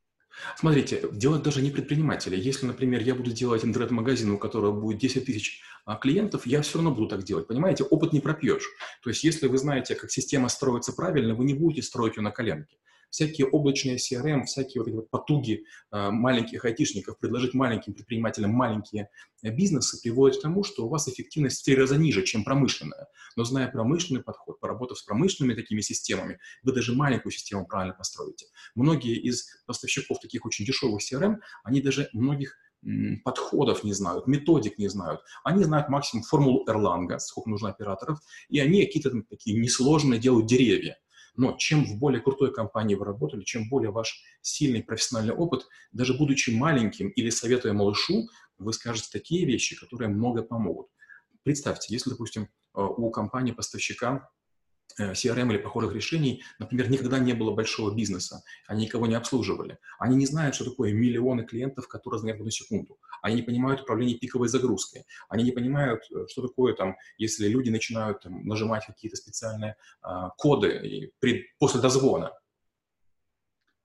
Смотрите, 0.55 1.07
делать 1.11 1.43
даже 1.43 1.61
не 1.61 1.71
предприниматели. 1.71 2.35
Если, 2.35 2.65
например, 2.65 3.01
я 3.01 3.15
буду 3.15 3.31
делать 3.31 3.65
интернет-магазин, 3.65 4.31
у 4.31 4.37
которого 4.37 4.79
будет 4.79 4.99
10 4.99 5.25
тысяч 5.25 5.61
а, 5.85 5.95
клиентов, 5.95 6.45
я 6.45 6.61
все 6.61 6.77
равно 6.77 6.91
буду 6.91 7.07
так 7.07 7.23
делать. 7.23 7.47
Понимаете, 7.47 7.83
опыт 7.83 8.13
не 8.13 8.19
пропьешь. 8.19 8.67
То 9.03 9.09
есть, 9.09 9.23
если 9.23 9.47
вы 9.47 9.57
знаете, 9.57 9.95
как 9.95 10.11
система 10.11 10.49
строится 10.49 10.93
правильно, 10.93 11.35
вы 11.35 11.45
не 11.45 11.53
будете 11.53 11.81
строить 11.81 12.17
ее 12.17 12.23
на 12.23 12.31
коленке 12.31 12.77
всякие 13.09 13.47
облачные 13.47 13.97
CRM, 13.97 14.45
всякие 14.45 14.81
вот 14.81 14.87
эти 14.87 14.95
вот 14.95 15.09
потуги 15.09 15.65
э, 15.91 16.09
маленьких 16.09 16.65
айтишников 16.65 17.19
предложить 17.19 17.53
маленьким 17.53 17.93
предпринимателям 17.93 18.51
маленькие 18.51 19.09
э, 19.43 19.49
бизнесы 19.49 20.01
приводят 20.01 20.39
к 20.39 20.41
тому, 20.41 20.63
что 20.63 20.85
у 20.85 20.89
вас 20.89 21.07
эффективность 21.07 21.61
в 21.61 21.65
три 21.65 21.75
раза 21.75 21.97
ниже, 21.97 22.23
чем 22.23 22.43
промышленная. 22.43 23.07
Но 23.35 23.43
зная 23.43 23.67
промышленный 23.67 24.23
подход, 24.23 24.59
поработав 24.59 24.97
с 24.97 25.03
промышленными 25.03 25.55
такими 25.55 25.81
системами, 25.81 26.39
вы 26.63 26.73
даже 26.73 26.93
маленькую 26.93 27.31
систему 27.31 27.65
правильно 27.65 27.93
построите. 27.93 28.47
Многие 28.75 29.15
из 29.15 29.47
поставщиков 29.65 30.19
таких 30.19 30.45
очень 30.45 30.65
дешевых 30.65 31.01
CRM, 31.01 31.37
они 31.63 31.81
даже 31.81 32.09
многих 32.13 32.57
подходов 33.23 33.83
не 33.83 33.93
знают, 33.93 34.27
методик 34.27 34.77
не 34.77 34.87
знают. 34.87 35.21
Они 35.43 35.63
знают 35.63 35.89
максимум 35.89 36.23
формулу 36.23 36.63
Эрланга, 36.67 37.19
сколько 37.19 37.49
нужно 37.49 37.69
операторов, 37.69 38.19
и 38.49 38.59
они 38.59 38.85
какие-то 38.85 39.11
такие 39.29 39.59
несложные 39.59 40.19
делают 40.19 40.47
деревья. 40.47 40.97
Но 41.37 41.55
чем 41.57 41.85
в 41.85 41.97
более 41.97 42.21
крутой 42.21 42.51
компании 42.51 42.95
вы 42.95 43.05
работали, 43.05 43.43
чем 43.43 43.69
более 43.69 43.91
ваш 43.91 44.21
сильный 44.41 44.83
профессиональный 44.83 45.33
опыт, 45.33 45.67
даже 45.91 46.13
будучи 46.15 46.49
маленьким 46.49 47.09
или 47.09 47.29
советуя 47.29 47.73
малышу, 47.73 48.27
вы 48.57 48.73
скажете 48.73 49.09
такие 49.11 49.45
вещи, 49.45 49.79
которые 49.79 50.09
много 50.09 50.41
помогут. 50.41 50.87
Представьте, 51.43 51.93
если, 51.93 52.09
допустим, 52.09 52.43
э, 52.43 52.47
у 52.81 53.09
компании-поставщика 53.11 54.29
CRM 54.99 55.51
или 55.51 55.57
похожих 55.57 55.93
решений, 55.93 56.43
например, 56.59 56.89
никогда 56.89 57.19
не 57.19 57.33
было 57.33 57.51
большого 57.51 57.93
бизнеса, 57.93 58.43
они 58.67 58.85
никого 58.85 59.07
не 59.07 59.15
обслуживали. 59.15 59.77
Они 59.99 60.15
не 60.15 60.25
знают, 60.25 60.55
что 60.55 60.65
такое 60.65 60.93
миллионы 60.93 61.45
клиентов, 61.45 61.87
которые 61.87 62.19
звонят 62.19 62.37
в 62.37 62.41
одну 62.41 62.51
секунду. 62.51 62.97
Они 63.21 63.35
не 63.35 63.41
понимают 63.41 63.81
управление 63.81 64.17
пиковой 64.17 64.47
загрузкой. 64.47 65.05
Они 65.29 65.43
не 65.43 65.51
понимают, 65.51 66.01
э, 66.11 66.25
что 66.29 66.47
такое 66.47 66.73
там, 66.73 66.95
если 67.17 67.47
люди 67.47 67.69
начинают 67.69 68.21
там, 68.21 68.45
нажимать 68.45 68.85
какие-то 68.85 69.17
специальные 69.17 69.75
а, 70.01 70.29
коды 70.37 70.79
и 70.83 71.11
при, 71.19 71.45
после 71.59 71.81
дозвона. 71.81 72.31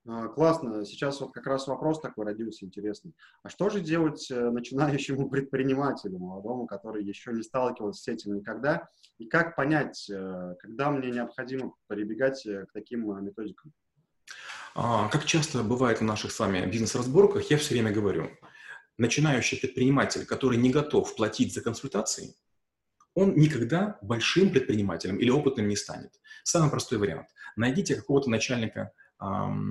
А, 0.06 0.28
классно. 0.28 0.84
Сейчас 0.84 1.20
вот 1.20 1.32
как 1.32 1.46
раз 1.46 1.68
вопрос 1.68 2.00
такой 2.00 2.24
родился 2.24 2.64
интересный. 2.64 3.14
А 3.42 3.48
что 3.48 3.68
же 3.68 3.80
делать 3.80 4.30
э, 4.30 4.50
начинающему 4.50 5.28
предпринимателю, 5.30 6.18
молодому, 6.18 6.66
который 6.66 7.04
еще 7.04 7.32
не 7.32 7.42
сталкивался 7.42 8.02
с 8.02 8.08
этим 8.08 8.34
никогда? 8.34 8.88
И 9.18 9.26
как 9.26 9.54
понять, 9.54 10.10
э, 10.10 10.54
когда 10.58 10.90
мне 10.90 11.10
необходимо 11.10 11.74
прибегать 11.86 12.44
э, 12.46 12.66
к 12.66 12.72
таким 12.72 13.06
методикам? 13.24 13.72
А, 14.74 15.08
как 15.08 15.24
часто 15.24 15.62
бывает 15.62 16.00
в 16.00 16.04
наших 16.04 16.32
с 16.32 16.40
вами 16.40 16.66
бизнес-разборках, 16.66 17.48
я 17.50 17.58
все 17.58 17.74
время 17.74 17.92
говорю, 17.92 18.30
начинающий 18.98 19.58
предприниматель, 19.58 20.26
который 20.26 20.58
не 20.58 20.70
готов 20.70 21.14
платить 21.14 21.54
за 21.54 21.60
консультации, 21.60 22.34
он 23.14 23.34
никогда 23.36 23.98
большим 24.02 24.50
предпринимателем 24.50 25.18
или 25.18 25.30
опытным 25.30 25.68
не 25.68 25.76
станет. 25.76 26.12
Самый 26.42 26.70
простой 26.70 26.98
вариант. 26.98 27.28
Найдите 27.56 27.94
какого-то 27.94 28.30
начальника 28.30 28.92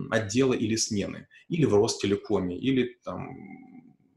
отдела 0.09 0.53
или 0.53 0.75
смены, 0.75 1.27
или 1.49 1.65
в 1.65 1.73
Ростелекоме, 1.73 2.57
или 2.57 2.99
там, 3.03 3.29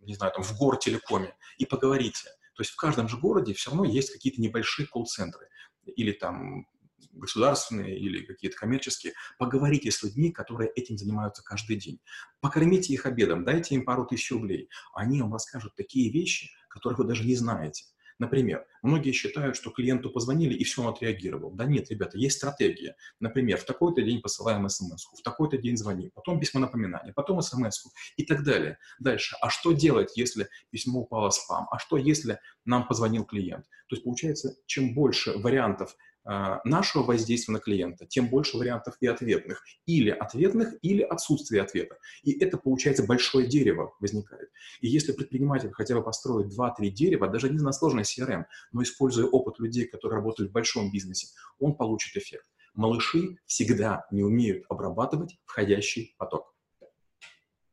не 0.03 0.15
знаю, 0.15 0.33
там 0.33 0.43
в 0.45 0.57
Гортелекоме, 0.59 1.35
и 1.59 1.67
поговорите. 1.67 2.29
То 2.55 2.63
есть 2.63 2.71
в 2.71 2.77
каждом 2.77 3.09
же 3.09 3.17
городе 3.17 3.53
все 3.53 3.71
равно 3.71 3.85
есть 3.85 4.13
какие-то 4.13 4.41
небольшие 4.41 4.87
колл-центры, 4.87 5.49
или 5.97 6.13
там 6.13 6.67
государственные 7.13 7.99
или 7.99 8.25
какие-то 8.25 8.57
коммерческие, 8.57 9.15
поговорите 9.39 9.91
с 9.91 10.03
людьми, 10.03 10.31
которые 10.31 10.71
этим 10.71 10.99
занимаются 10.99 11.43
каждый 11.43 11.77
день. 11.77 12.01
Покормите 12.41 12.93
их 12.93 13.07
обедом, 13.07 13.45
дайте 13.45 13.75
им 13.75 13.85
пару 13.85 14.07
тысяч 14.07 14.31
рублей. 14.33 14.69
Они 14.95 15.21
вам 15.21 15.33
расскажут 15.33 15.75
такие 15.75 16.11
вещи, 16.11 16.51
которых 16.69 16.99
вы 16.99 17.05
даже 17.05 17.25
не 17.25 17.35
знаете. 17.35 17.85
Например, 18.19 18.65
многие 18.83 19.13
считают, 19.13 19.57
что 19.57 19.71
клиенту 19.71 20.11
позвонили 20.11 20.55
и 20.55 20.65
все, 20.65 20.83
он 20.83 20.89
отреагировал. 20.89 21.51
Да 21.51 21.65
нет, 21.65 21.91
ребята, 21.91 22.17
есть 22.17 22.37
стратегия. 22.37 22.97
Например, 23.19 23.59
в 23.59 23.65
такой-то 23.65 24.03
день 24.03 24.21
посылаем 24.21 24.69
смс 24.69 25.07
в 25.07 25.23
такой-то 25.23 25.59
день 25.59 25.77
звоним, 25.77 26.11
потом 26.15 26.39
письмо 26.39 26.61
напоминания, 26.61 27.13
потом 27.13 27.43
смс 27.43 27.87
и 28.17 28.25
так 28.25 28.45
далее. 28.45 28.79
Дальше. 29.01 29.37
А 29.41 29.51
что 29.51 29.73
делать, 29.73 30.17
если 30.17 30.49
письмо 30.71 31.01
упало 31.01 31.31
в 31.31 31.35
спам? 31.35 31.67
А 31.71 31.79
что, 31.79 31.97
если 31.97 32.39
нам 32.65 32.87
позвонил 32.87 33.25
клиент? 33.25 33.65
То 33.89 33.97
есть, 33.97 34.05
получается, 34.05 34.57
чем 34.67 34.95
больше 34.95 35.37
вариантов 35.39 35.97
нашего 36.25 37.03
воздействия 37.03 37.53
на 37.53 37.61
клиента, 37.61 38.07
тем 38.07 38.29
больше 38.29 38.57
вариантов 38.57 38.97
и 39.01 39.07
ответных. 39.07 39.63
Или 39.87 40.11
ответных, 40.11 40.75
или 40.83 41.03
отсутствие 41.03 41.63
ответа. 41.63 41.99
И 42.23 42.33
это, 42.39 42.57
получается, 42.57 43.05
большое 43.05 43.47
дерево 43.47 43.95
возникает. 44.01 44.51
И 44.81 44.89
если 44.89 45.13
предприниматель 45.13 45.71
хотя 45.73 45.95
бы 45.95 46.03
построит 46.03 46.47
2-3 46.47 46.89
дерева, 46.89 47.29
даже 47.29 47.51
не 47.51 47.59
на 47.59 47.73
сложной 47.73 48.05
CRM, 48.05 48.45
но 48.73 48.83
используя 48.83 49.27
опыт 49.27 49.59
людей, 49.59 49.87
которые 49.87 50.17
работают 50.17 50.51
в 50.51 50.55
большом 50.55 50.91
бизнесе, 50.91 51.29
он 51.59 51.77
получит 51.77 52.17
эффект. 52.17 52.47
Малыши 52.75 53.37
всегда 53.47 54.05
не 54.11 54.23
умеют 54.23 54.65
обрабатывать 54.69 55.39
входящий 55.45 56.15
поток. 56.19 56.55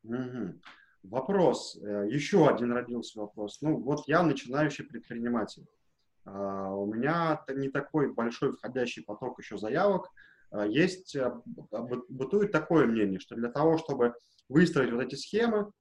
Угу. 0.03 0.59
Вопрос. 1.03 1.79
Э, 1.81 2.07
еще 2.09 2.47
один 2.47 2.71
родился 2.71 3.19
вопрос. 3.19 3.61
Ну, 3.61 3.81
вот 3.81 4.07
я 4.07 4.23
начинающий 4.23 4.85
предприниматель. 4.85 5.65
А, 6.25 6.73
у 6.73 6.91
меня 6.93 7.43
не 7.49 7.69
такой 7.69 8.13
большой 8.13 8.51
входящий 8.51 9.03
поток 9.03 9.39
еще 9.39 9.57
заявок, 9.57 10.09
есть, 10.67 11.15
бытует 12.09 12.51
такое 12.51 12.85
мнение, 12.85 13.19
что 13.21 13.35
для 13.35 13.49
того, 13.49 13.77
чтобы 13.77 14.13
выстроить 14.49 14.91
вот 14.91 15.01
эти 15.01 15.15
схемы, 15.15 15.71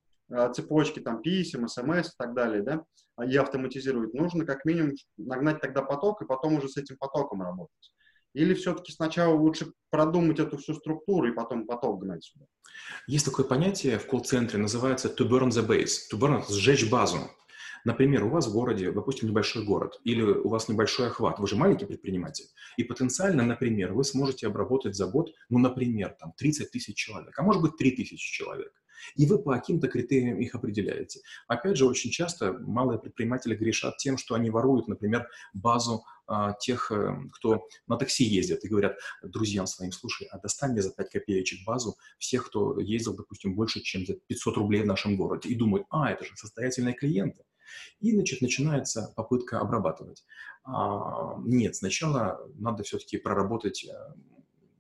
цепочки 0.54 1.00
там 1.00 1.23
писем, 1.23 1.66
смс 1.66 2.11
и 2.11 2.16
так 2.16 2.35
далее, 2.35 2.62
да, 2.62 2.85
и 3.25 3.37
автоматизировать, 3.37 4.14
нужно 4.14 4.47
как 4.47 4.64
минимум 4.64 4.94
нагнать 5.16 5.61
тогда 5.61 5.82
поток 5.82 6.23
и 6.23 6.25
потом 6.25 6.54
уже 6.54 6.68
с 6.68 6.76
этим 6.76 6.97
потоком 6.99 7.42
работать. 7.42 7.92
Или 8.32 8.54
все-таки 8.54 8.92
сначала 8.92 9.35
лучше 9.35 9.73
продумать 9.90 10.38
эту 10.38 10.56
всю 10.56 10.75
структуру 10.75 11.26
и 11.26 11.35
потом 11.35 11.66
поток 11.66 12.00
гнать 12.04 12.23
сюда? 12.23 12.47
Есть 13.09 13.25
такое 13.25 13.44
понятие 13.44 13.99
в 13.99 14.06
колл-центре, 14.06 14.61
называется 14.61 15.09
to 15.09 15.28
burn 15.28 15.49
the 15.49 15.66
base. 15.66 16.09
To 16.12 16.18
burn– 16.18 16.44
сжечь 16.49 16.88
базу. 16.88 17.28
Например, 17.84 18.25
у 18.25 18.28
вас 18.28 18.46
в 18.46 18.52
городе, 18.52 18.92
допустим, 18.92 19.28
небольшой 19.28 19.64
город, 19.64 20.00
или 20.04 20.22
у 20.22 20.49
вас 20.49 20.68
небольшой 20.68 21.08
охват, 21.08 21.38
вы 21.38 21.46
же 21.46 21.56
маленький 21.56 21.87
предприниматель, 21.87 22.46
и 22.76 22.84
потенциально, 22.84 23.42
например, 23.42 23.92
вы 23.92 24.04
сможете 24.04 24.46
обработать 24.46 24.96
за 24.96 25.06
год, 25.06 25.30
ну, 25.49 25.58
например, 25.58 26.16
там 26.18 26.32
30 26.37 26.70
тысяч 26.70 26.96
человек, 26.96 27.38
а 27.38 27.42
может 27.42 27.62
быть 27.62 27.76
3 27.76 27.92
тысячи 27.92 28.32
человек. 28.32 28.72
И 29.16 29.26
вы 29.26 29.42
по 29.42 29.54
каким-то 29.54 29.88
критериям 29.88 30.38
их 30.40 30.54
определяете. 30.54 31.20
Опять 31.49 31.76
же, 31.76 31.87
очень 31.87 32.10
часто 32.10 32.52
малые 32.52 32.99
предприниматели 32.99 33.54
грешат 33.54 33.96
тем, 33.96 34.18
что 34.18 34.34
они 34.34 34.50
воруют, 34.50 34.88
например, 34.88 35.28
базу 35.52 36.04
а, 36.26 36.52
тех, 36.52 36.92
э, 36.92 37.16
кто 37.32 37.66
на 37.87 37.96
такси 37.96 38.25
ездит, 38.25 38.64
и 38.64 38.68
говорят 38.68 38.96
друзьям 39.22 39.66
своим, 39.66 39.92
слушай, 39.92 40.28
а 40.30 40.38
достань 40.38 40.72
мне 40.72 40.82
за 40.82 40.92
5 40.92 41.10
копеечек 41.10 41.64
базу 41.66 41.96
всех, 42.18 42.46
кто 42.46 42.78
ездил, 42.78 43.14
допустим, 43.14 43.54
больше, 43.54 43.80
чем 43.80 44.06
за 44.06 44.14
500 44.14 44.56
рублей 44.56 44.82
в 44.82 44.87
нашем 44.87 45.16
городе. 45.16 45.49
И 45.49 45.54
думают, 45.54 45.87
а, 45.90 46.10
это 46.10 46.25
же 46.25 46.37
состоятельные 46.37 46.94
клиенты. 46.94 47.42
И, 48.00 48.12
значит, 48.12 48.40
начинается 48.40 49.12
попытка 49.16 49.60
обрабатывать. 49.60 50.24
А, 50.64 51.36
нет, 51.44 51.76
сначала 51.76 52.40
надо 52.54 52.82
все-таки 52.82 53.18
проработать 53.18 53.84
э, 53.84 53.92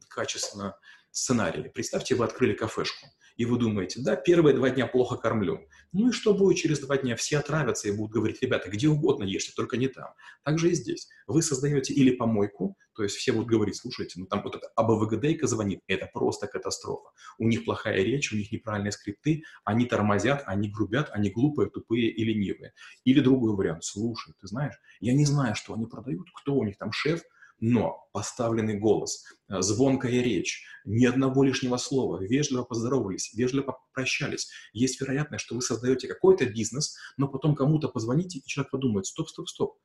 качественно 0.08 0.76
сценарий. 1.10 1.68
Представьте, 1.68 2.14
вы 2.14 2.24
открыли 2.24 2.54
кафешку 2.54 3.06
и 3.40 3.46
вы 3.46 3.58
думаете, 3.58 4.02
да, 4.02 4.16
первые 4.16 4.54
два 4.54 4.68
дня 4.68 4.86
плохо 4.86 5.16
кормлю. 5.16 5.66
Ну 5.92 6.10
и 6.10 6.12
что 6.12 6.34
будет 6.34 6.58
через 6.58 6.78
два 6.80 6.98
дня? 6.98 7.16
Все 7.16 7.38
отравятся 7.38 7.88
и 7.88 7.90
будут 7.90 8.12
говорить, 8.12 8.42
ребята, 8.42 8.68
где 8.68 8.86
угодно 8.86 9.24
ешьте, 9.24 9.52
только 9.56 9.78
не 9.78 9.88
там. 9.88 10.10
Так 10.44 10.58
же 10.58 10.70
и 10.70 10.74
здесь. 10.74 11.08
Вы 11.26 11.40
создаете 11.40 11.94
или 11.94 12.10
помойку, 12.14 12.76
то 13.00 13.04
есть 13.04 13.16
все 13.16 13.32
будут 13.32 13.48
говорить, 13.48 13.76
слушайте, 13.76 14.20
ну 14.20 14.26
там 14.26 14.42
вот 14.42 14.56
эта 14.56 14.66
АБВГДейка 14.76 15.46
звонит, 15.46 15.80
это 15.86 16.06
просто 16.12 16.46
катастрофа. 16.46 17.08
У 17.38 17.48
них 17.48 17.64
плохая 17.64 17.96
речь, 18.02 18.30
у 18.30 18.36
них 18.36 18.52
неправильные 18.52 18.92
скрипты, 18.92 19.44
они 19.64 19.86
тормозят, 19.86 20.42
они 20.44 20.68
грубят, 20.68 21.08
они 21.10 21.30
глупые, 21.30 21.70
тупые 21.70 22.10
и 22.10 22.22
ленивые. 22.22 22.74
Или 23.04 23.20
другой 23.20 23.56
вариант, 23.56 23.84
слушай, 23.84 24.34
ты 24.38 24.46
знаешь, 24.48 24.74
я 25.00 25.14
не 25.14 25.24
знаю, 25.24 25.54
что 25.54 25.72
они 25.72 25.86
продают, 25.86 26.28
кто 26.34 26.54
у 26.54 26.62
них 26.62 26.76
там 26.76 26.92
шеф, 26.92 27.22
но 27.58 28.06
поставленный 28.12 28.78
голос, 28.78 29.24
э, 29.48 29.62
звонкая 29.62 30.20
речь, 30.20 30.62
ни 30.84 31.06
одного 31.06 31.42
лишнего 31.42 31.78
слова, 31.78 32.22
вежливо 32.22 32.64
поздоровались, 32.64 33.32
вежливо 33.32 33.78
попрощались. 33.94 34.50
Есть 34.74 35.00
вероятность, 35.00 35.46
что 35.46 35.54
вы 35.54 35.62
создаете 35.62 36.06
какой-то 36.06 36.44
бизнес, 36.44 36.98
но 37.16 37.28
потом 37.28 37.54
кому-то 37.54 37.88
позвоните, 37.88 38.40
и 38.40 38.44
человек 38.44 38.70
подумает, 38.70 39.06
стоп, 39.06 39.30
стоп, 39.30 39.48
стоп, 39.48 39.78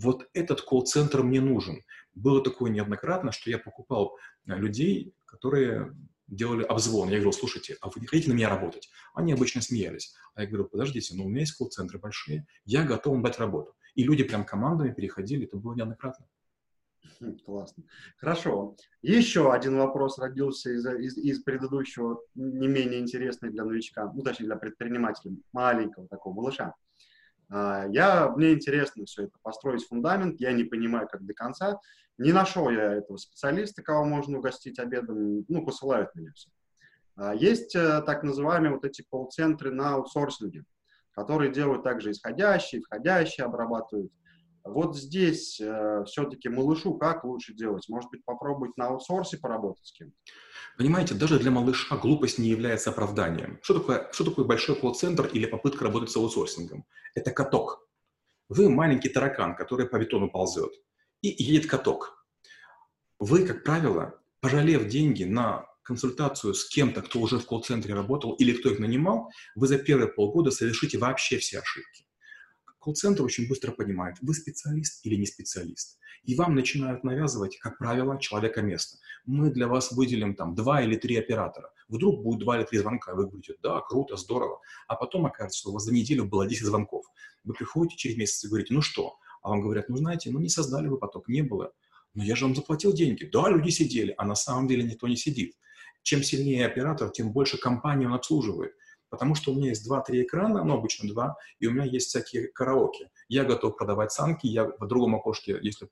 вот 0.00 0.28
этот 0.32 0.62
колл-центр 0.62 1.22
мне 1.22 1.40
нужен. 1.40 1.82
Было 2.14 2.42
такое 2.42 2.70
неоднократно, 2.70 3.32
что 3.32 3.50
я 3.50 3.58
покупал 3.58 4.16
э, 4.46 4.56
людей, 4.56 5.14
которые 5.26 5.94
делали 6.26 6.62
обзвон. 6.62 7.08
Я 7.08 7.16
говорил, 7.16 7.32
слушайте, 7.32 7.76
а 7.80 7.88
вы 7.88 8.00
не 8.00 8.06
хотите 8.06 8.30
на 8.30 8.34
меня 8.34 8.48
работать? 8.48 8.88
Они 9.14 9.32
обычно 9.32 9.60
смеялись. 9.60 10.14
А 10.34 10.42
я 10.42 10.48
говорю, 10.48 10.64
подождите, 10.64 11.14
но 11.14 11.24
у 11.24 11.28
меня 11.28 11.40
есть 11.40 11.56
колл-центры 11.56 11.98
большие, 11.98 12.46
я 12.64 12.84
готов 12.84 13.14
вам 13.14 13.22
дать 13.22 13.38
работу. 13.38 13.74
И 13.94 14.04
люди 14.04 14.24
прям 14.24 14.44
командами 14.44 14.92
переходили, 14.92 15.46
это 15.46 15.56
было 15.56 15.74
неоднократно. 15.74 16.26
Классно. 17.44 17.84
Хорошо. 18.16 18.76
Еще 19.02 19.52
один 19.52 19.76
вопрос 19.76 20.18
родился 20.18 20.70
из, 20.70 20.86
из, 20.86 21.18
из 21.18 21.42
предыдущего, 21.42 22.22
не 22.34 22.68
менее 22.68 23.00
интересный 23.00 23.50
для 23.50 23.64
новичка, 23.64 24.10
ну, 24.14 24.22
точнее, 24.22 24.46
для 24.46 24.56
предпринимателя, 24.56 25.34
маленького 25.52 26.08
такого 26.08 26.34
малыша. 26.34 26.74
А, 27.50 27.86
я, 27.90 28.28
мне 28.30 28.52
интересно 28.52 29.04
все 29.04 29.24
это, 29.24 29.32
построить 29.42 29.86
фундамент, 29.86 30.40
я 30.40 30.52
не 30.52 30.64
понимаю, 30.64 31.08
как 31.10 31.24
до 31.26 31.34
конца. 31.34 31.80
Не 32.16 32.32
нашел 32.32 32.70
я 32.70 32.94
этого 32.94 33.16
специалиста, 33.16 33.82
кого 33.82 34.04
можно 34.04 34.38
угостить 34.38 34.78
обедом, 34.78 35.44
ну, 35.48 35.64
посылают 35.64 36.14
меня 36.14 36.32
все. 36.34 36.50
А, 37.16 37.34
есть 37.34 37.74
э, 37.74 38.02
так 38.02 38.22
называемые 38.22 38.72
вот 38.72 38.84
эти 38.84 39.02
колл-центры 39.10 39.72
на 39.72 39.94
аутсорсинге, 39.94 40.64
которые 41.12 41.50
делают 41.50 41.82
также 41.82 42.12
исходящие, 42.12 42.82
входящие, 42.82 43.44
обрабатывают 43.46 44.12
вот 44.64 44.96
здесь 44.96 45.60
э, 45.60 46.04
все-таки 46.06 46.48
малышу 46.48 46.94
как 46.94 47.24
лучше 47.24 47.54
делать? 47.54 47.88
Может 47.88 48.10
быть, 48.10 48.24
попробовать 48.24 48.76
на 48.76 48.88
аутсорсе 48.88 49.38
поработать 49.38 49.86
с 49.86 49.92
кем-то? 49.92 50.14
Понимаете, 50.76 51.14
даже 51.14 51.38
для 51.38 51.50
малыша 51.50 51.96
глупость 51.96 52.38
не 52.38 52.48
является 52.48 52.90
оправданием. 52.90 53.58
Что 53.62 53.80
такое, 53.80 54.08
что 54.12 54.24
такое 54.24 54.44
большой 54.44 54.76
колл-центр 54.76 55.26
или 55.26 55.46
попытка 55.46 55.84
работать 55.84 56.10
с 56.10 56.16
аутсорсингом? 56.16 56.84
Это 57.14 57.30
каток. 57.30 57.86
Вы 58.48 58.68
маленький 58.68 59.08
таракан, 59.08 59.56
который 59.56 59.86
по 59.86 59.98
бетону 59.98 60.30
ползет, 60.30 60.72
и 61.22 61.28
едет 61.28 61.66
каток. 61.68 62.26
Вы, 63.18 63.46
как 63.46 63.64
правило, 63.64 64.20
пожалев 64.40 64.88
деньги 64.88 65.24
на 65.24 65.66
консультацию 65.82 66.54
с 66.54 66.68
кем-то, 66.68 67.02
кто 67.02 67.20
уже 67.20 67.38
в 67.38 67.46
колл-центре 67.46 67.94
работал 67.94 68.32
или 68.34 68.52
кто 68.52 68.70
их 68.70 68.78
нанимал, 68.78 69.30
вы 69.54 69.66
за 69.66 69.78
первые 69.78 70.08
полгода 70.08 70.50
совершите 70.50 70.98
вообще 70.98 71.38
все 71.38 71.60
ошибки 71.60 72.04
колл-центр 72.80 73.22
очень 73.22 73.48
быстро 73.48 73.72
понимает, 73.72 74.16
вы 74.20 74.34
специалист 74.34 75.04
или 75.04 75.16
не 75.16 75.26
специалист. 75.26 75.98
И 76.24 76.34
вам 76.34 76.54
начинают 76.54 77.04
навязывать, 77.04 77.58
как 77.58 77.78
правило, 77.78 78.18
человека 78.18 78.62
место. 78.62 78.98
Мы 79.24 79.50
для 79.50 79.68
вас 79.68 79.92
выделим 79.92 80.34
там 80.34 80.54
два 80.54 80.82
или 80.82 80.96
три 80.96 81.16
оператора. 81.16 81.72
Вдруг 81.88 82.22
будет 82.22 82.40
два 82.40 82.58
или 82.58 82.64
три 82.64 82.78
звонка, 82.78 83.14
вы 83.14 83.26
говорите, 83.26 83.54
да, 83.62 83.80
круто, 83.80 84.16
здорово. 84.16 84.60
А 84.86 84.96
потом 84.96 85.26
окажется, 85.26 85.60
что 85.60 85.70
у 85.70 85.72
вас 85.74 85.84
за 85.84 85.94
неделю 85.94 86.24
было 86.24 86.46
10 86.46 86.66
звонков. 86.66 87.06
Вы 87.44 87.54
приходите 87.54 87.96
через 87.96 88.16
месяц 88.16 88.44
и 88.44 88.48
говорите, 88.48 88.74
ну 88.74 88.82
что? 88.82 89.16
А 89.42 89.50
вам 89.50 89.62
говорят, 89.62 89.88
ну 89.88 89.96
знаете, 89.96 90.30
ну 90.30 90.38
не 90.40 90.48
создали 90.48 90.88
вы 90.88 90.98
поток, 90.98 91.28
не 91.28 91.42
было. 91.42 91.72
Но 92.14 92.24
я 92.24 92.36
же 92.36 92.44
вам 92.44 92.54
заплатил 92.54 92.92
деньги. 92.92 93.24
Да, 93.24 93.48
люди 93.48 93.70
сидели, 93.70 94.14
а 94.18 94.24
на 94.24 94.34
самом 94.34 94.68
деле 94.68 94.82
никто 94.82 95.08
не 95.08 95.16
сидит. 95.16 95.54
Чем 96.02 96.22
сильнее 96.22 96.66
оператор, 96.66 97.10
тем 97.10 97.32
больше 97.32 97.58
компании 97.58 98.06
он 98.06 98.14
обслуживает. 98.14 98.72
Потому 99.10 99.34
что 99.34 99.52
у 99.52 99.56
меня 99.56 99.68
есть 99.68 99.90
2-3 99.90 100.22
экрана, 100.22 100.64
ну, 100.64 100.74
обычно 100.74 101.08
два, 101.08 101.36
и 101.58 101.66
у 101.66 101.72
меня 101.72 101.84
есть 101.84 102.08
всякие 102.08 102.48
караоке. 102.48 103.10
Я 103.28 103.44
готов 103.44 103.76
продавать 103.76 104.12
санки, 104.12 104.46
я 104.46 104.64
в 104.64 104.86
другом 104.86 105.16
окошке, 105.16 105.58
если 105.60 105.88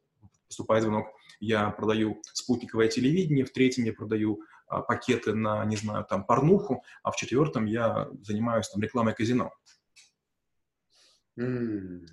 поступает 0.46 0.84
звонок, 0.84 1.08
я 1.40 1.70
продаю 1.70 2.20
спутниковое 2.32 2.88
телевидение, 2.88 3.44
в 3.44 3.52
третьем 3.52 3.84
я 3.84 3.92
продаю 3.92 4.40
а, 4.66 4.82
пакеты 4.82 5.34
на, 5.34 5.64
не 5.64 5.76
знаю, 5.76 6.04
там, 6.08 6.24
порнуху, 6.24 6.82
а 7.02 7.10
в 7.10 7.16
четвертом 7.16 7.66
я 7.66 8.08
занимаюсь 8.22 8.68
там 8.68 8.82
рекламой 8.82 9.14
казино. 9.14 9.52
Mm, 11.38 12.06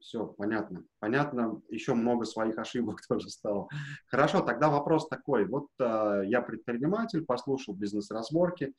все, 0.00 0.26
понятно. 0.26 0.84
Понятно, 0.98 1.60
еще 1.68 1.94
много 1.94 2.24
своих 2.24 2.58
ошибок 2.58 3.00
тоже 3.08 3.28
стало. 3.28 3.68
Хорошо, 4.06 4.40
тогда 4.40 4.68
вопрос 4.70 5.08
такой. 5.08 5.46
Вот 5.46 5.68
э, 5.78 6.22
я 6.26 6.40
предприниматель, 6.42 7.24
послушал 7.24 7.74
бизнес-разборки, 7.74 8.72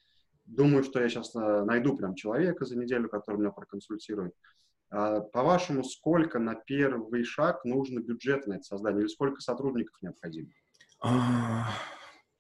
Думаю, 0.52 0.84
что 0.84 1.02
я 1.02 1.08
сейчас 1.08 1.34
э, 1.34 1.64
найду 1.64 1.96
прям 1.96 2.14
человека 2.14 2.66
за 2.66 2.78
неделю, 2.78 3.08
который 3.08 3.38
меня 3.38 3.52
проконсультирует. 3.52 4.34
А, 4.90 5.22
по-вашему, 5.22 5.86
сколько 5.86 6.40
на 6.40 6.56
первый 6.56 7.24
шаг 7.24 7.64
нужно 7.64 8.02
бюджет 8.02 8.48
на 8.48 8.56
это 8.56 8.64
создание 8.64 9.04
или 9.04 9.08
сколько 9.08 9.40
сотрудников 9.40 9.96
необходимо? 10.02 10.50
А, 11.00 11.70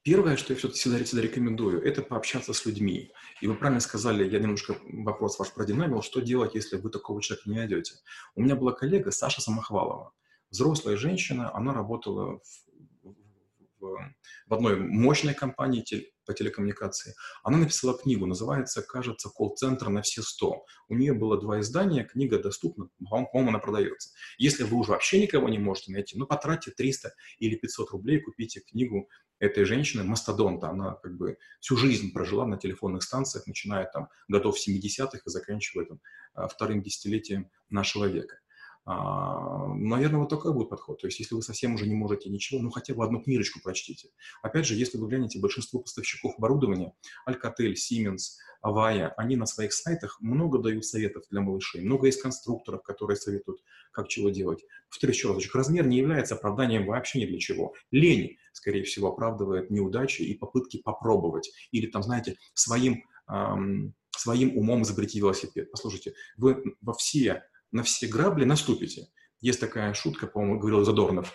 первое, 0.04 0.36
что 0.36 0.52
я 0.52 0.60
все-таки 0.60 1.00
всегда, 1.00 1.21
рекомендую, 1.21 1.82
это 1.82 2.02
пообщаться 2.02 2.52
с 2.52 2.65
людьми. 2.65 3.13
И 3.39 3.47
вы 3.47 3.56
правильно 3.56 3.80
сказали, 3.80 4.30
я 4.30 4.39
немножко 4.39 4.76
вопрос 4.91 5.39
ваш 5.39 5.54
продинамил, 5.54 6.02
что 6.02 6.19
делать, 6.19 6.54
если 6.54 6.76
вы 6.76 6.89
такого 6.89 7.21
человека 7.21 7.50
не 7.50 7.56
найдете. 7.56 7.93
У 8.36 8.41
меня 8.41 8.58
была 8.58 8.74
коллега 8.74 9.12
Саша 9.12 9.39
Самохвалова, 9.39 10.12
взрослая 10.50 10.97
женщина, 10.97 11.56
она 11.56 11.74
работала 11.74 12.41
в, 13.04 13.15
в, 13.80 14.13
в 14.47 14.54
одной 14.54 14.76
мощной 14.76 15.34
компании 15.34 15.82
по 16.32 16.38
телекоммуникации. 16.38 17.13
Она 17.44 17.58
написала 17.58 17.98
книгу, 17.98 18.26
называется, 18.26 18.82
кажется, 18.82 19.30
«Колл-центр 19.30 19.89
на 19.89 20.02
все 20.02 20.22
100». 20.22 20.52
У 20.88 20.96
нее 20.96 21.13
было 21.13 21.39
два 21.39 21.60
издания, 21.60 22.06
книга 22.06 22.39
доступна, 22.39 22.89
по-моему, 23.10 23.50
она 23.50 23.60
продается. 23.60 24.12
Если 24.38 24.63
вы 24.63 24.78
уже 24.78 24.91
вообще 24.91 25.22
никого 25.22 25.50
не 25.50 25.60
можете 25.60 25.91
найти, 25.91 26.17
ну, 26.17 26.26
потратьте 26.26 26.72
300 26.72 27.13
или 27.39 27.56
500 27.56 27.91
рублей, 27.91 28.22
купите 28.22 28.62
книгу 28.62 29.10
этой 29.39 29.65
женщины, 29.65 30.04
мастодонта. 30.04 30.70
Она 30.70 30.94
как 30.94 31.17
бы 31.17 31.38
всю 31.60 31.76
жизнь 31.76 32.13
прожила 32.13 32.46
на 32.46 32.58
телефонных 32.58 33.04
станциях, 33.04 33.48
начиная 33.48 33.86
там 33.91 34.08
годов 34.28 34.56
70-х 34.56 35.17
и 35.26 35.30
заканчивая 35.30 35.86
там 35.86 36.00
а, 36.34 36.48
вторым 36.48 36.82
десятилетием 36.82 37.50
нашего 37.70 38.06
века. 38.06 38.38
А, 38.84 39.67
наверное, 39.76 40.22
вот 40.22 40.30
такой 40.30 40.54
будет 40.54 40.70
подход. 40.70 41.00
То 41.00 41.08
есть, 41.08 41.20
если 41.20 41.36
вы 41.36 41.44
совсем 41.44 41.76
уже 41.76 41.88
не 41.88 41.94
можете 41.94 42.30
ничего, 42.30 42.62
ну, 42.62 42.72
хотя 42.72 42.96
бы 42.96 43.06
одну 43.06 43.22
книжечку 43.22 43.60
прочтите. 43.62 44.10
Опять 44.41 44.65
же, 44.65 44.76
если 44.76 44.98
вы 44.98 45.08
глянете, 45.08 45.39
большинство 45.39 45.80
поставщиков 45.80 46.34
оборудования, 46.38 46.94
Alcatel, 47.30 47.74
Siemens, 47.74 48.38
Avaya, 48.63 49.13
они 49.17 49.36
на 49.36 49.46
своих 49.46 49.74
сайтах 49.74 50.20
много 50.20 50.60
дают 50.60 50.86
советов 50.86 51.24
для 51.30 51.41
малышей. 51.41 51.82
Много 51.82 52.08
есть 52.08 52.22
конструкторов, 52.22 52.82
которые 52.82 53.17
советуют, 53.17 53.62
как 53.91 54.08
чего 54.08 54.30
делать. 54.30 54.63
Повторюсь 54.89 55.17
еще 55.17 55.28
разочек, 55.30 55.54
размер 55.56 55.86
не 55.86 55.98
является 55.98 56.36
оправданием 56.36 56.86
вообще 56.86 57.20
ни 57.22 57.26
для 57.26 57.39
чего. 57.39 57.74
Лень, 57.91 58.38
скорее 58.52 58.84
всего, 58.84 59.10
оправдывает 59.10 59.70
неудачи 59.70 60.24
и 60.24 60.34
попытки 60.36 60.78
попробовать. 60.78 61.52
Или 61.72 61.86
там, 61.88 62.02
знаете, 62.02 62.38
своим, 62.54 63.04
эм, 63.28 63.94
своим 64.12 64.58
умом 64.58 64.84
изобрети 64.84 65.20
велосипед. 65.20 65.72
Послушайте, 65.72 66.13
вы 66.38 66.76
во 66.82 66.94
все 66.94 67.44
на 67.71 67.84
все 67.84 68.07
грабли 68.07 68.45
наступите. 68.45 69.07
Есть 69.39 69.60
такая 69.60 69.93
шутка, 69.93 70.27
по-моему, 70.27 70.60
говорил 70.60 70.84
Задорнов, 70.84 71.34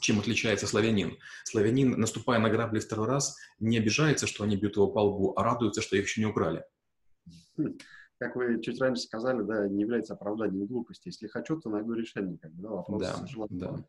чем 0.00 0.18
отличается 0.18 0.66
славянин. 0.66 1.18
Славянин, 1.44 1.98
наступая 2.00 2.38
на 2.38 2.48
грабли 2.48 2.80
второй 2.80 3.06
раз, 3.06 3.36
не 3.58 3.78
обижается, 3.78 4.26
что 4.26 4.44
они 4.44 4.56
бьют 4.56 4.76
его 4.76 4.88
по 4.88 5.00
лбу, 5.00 5.34
а 5.36 5.42
радуется, 5.42 5.82
что 5.82 5.96
их 5.96 6.04
еще 6.04 6.20
не 6.20 6.26
украли. 6.26 6.64
Как 8.18 8.36
вы 8.36 8.60
чуть 8.60 8.80
раньше 8.80 9.02
сказали, 9.02 9.42
да, 9.42 9.66
не 9.66 9.80
является 9.82 10.12
оправданием 10.12 10.66
глупости. 10.66 11.08
Если 11.08 11.26
хочу, 11.26 11.58
то 11.58 11.70
найду 11.70 11.94
решение. 11.94 12.38
Как 12.38 12.52
бы, 12.52 12.62
да, 12.62 12.68
вопрос 12.68 13.02
да, 13.02 13.26
да. 13.48 13.84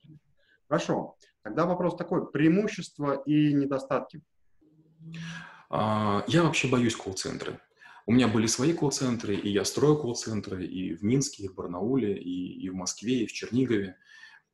Хорошо. 0.70 1.18
Тогда 1.42 1.66
вопрос 1.66 1.98
такой. 1.98 2.32
Преимущества 2.32 3.22
и 3.26 3.54
недостатки. 3.54 4.24
А, 5.70 6.24
я 6.28 6.44
вообще 6.44 6.70
боюсь 6.70 6.96
колл-центры. 6.96 7.60
У 8.06 8.14
меня 8.14 8.28
были 8.28 8.48
свои 8.48 8.74
колл-центры, 8.74 9.36
и 9.36 9.50
я 9.50 9.64
строю 9.64 9.98
колл-центры 9.98 10.66
и 10.66 10.96
в 10.96 11.04
Минске, 11.04 11.44
и 11.44 11.48
в 11.48 11.56
Барнауле, 11.56 12.18
и, 12.18 12.62
и 12.62 12.70
в 12.70 12.76
Москве, 12.76 13.24
и 13.24 13.28
в 13.28 13.32
Чернигове. 13.32 13.96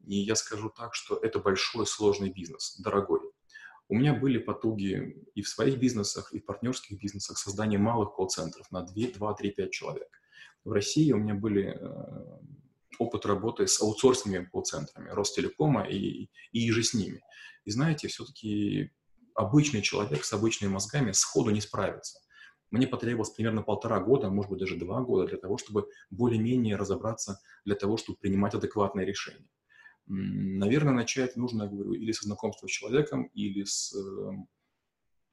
И 0.05 0.15
я 0.15 0.36
скажу 0.36 0.69
так, 0.69 0.93
что 0.93 1.17
это 1.17 1.39
большой 1.39 1.88
сложный 1.88 2.29
бизнес, 2.29 2.77
дорогой. 2.79 3.21
У 3.89 3.95
меня 3.95 4.13
были 4.13 4.38
потуги 4.38 5.25
и 5.33 5.41
в 5.41 5.47
своих 5.47 5.79
бизнесах, 5.79 6.33
и 6.33 6.39
в 6.39 6.45
партнерских 6.45 6.99
бизнесах 6.99 7.38
создания 7.38 7.77
малых 7.77 8.15
колл-центров 8.15 8.69
на 8.71 8.81
2, 8.81 9.12
2, 9.15 9.33
3, 9.33 9.51
5 9.51 9.71
человек. 9.71 10.21
В 10.65 10.73
России 10.73 11.13
у 11.13 11.17
меня 11.17 11.33
были 11.33 11.77
э, 11.79 12.39
опыт 12.99 13.25
работы 13.25 13.65
с 13.65 13.81
аутсорсными 13.81 14.45
колл-центрами 14.51 15.10
Ростелекома 15.10 15.88
и, 15.88 16.29
и 16.51 16.71
же 16.71 16.83
с 16.83 16.93
ними. 16.93 17.21
И 17.63 17.71
знаете, 17.71 18.10
все-таки 18.10 18.91
обычный 19.36 19.81
человек 19.81 20.25
с 20.25 20.33
обычными 20.33 20.71
мозгами 20.71 21.13
сходу 21.13 21.51
не 21.51 21.62
справится. 21.62 22.19
Мне 22.71 22.88
потребовалось 22.88 23.30
примерно 23.30 23.62
полтора 23.62 23.99
года, 23.99 24.30
может 24.30 24.51
быть, 24.51 24.60
даже 24.60 24.75
два 24.75 25.01
года 25.01 25.27
для 25.27 25.38
того, 25.38 25.58
чтобы 25.58 25.88
более-менее 26.10 26.75
разобраться, 26.75 27.39
для 27.65 27.75
того, 27.75 27.97
чтобы 27.97 28.19
принимать 28.19 28.53
адекватные 28.53 29.06
решения. 29.06 29.47
Наверное, 30.06 30.93
начать 30.93 31.36
нужно, 31.36 31.63
я 31.63 31.69
говорю, 31.69 31.93
или 31.93 32.12
со 32.12 32.25
знакомства 32.25 32.67
с 32.67 32.71
человеком, 32.71 33.25
или 33.34 33.63
с, 33.63 33.93
эм, 33.93 34.47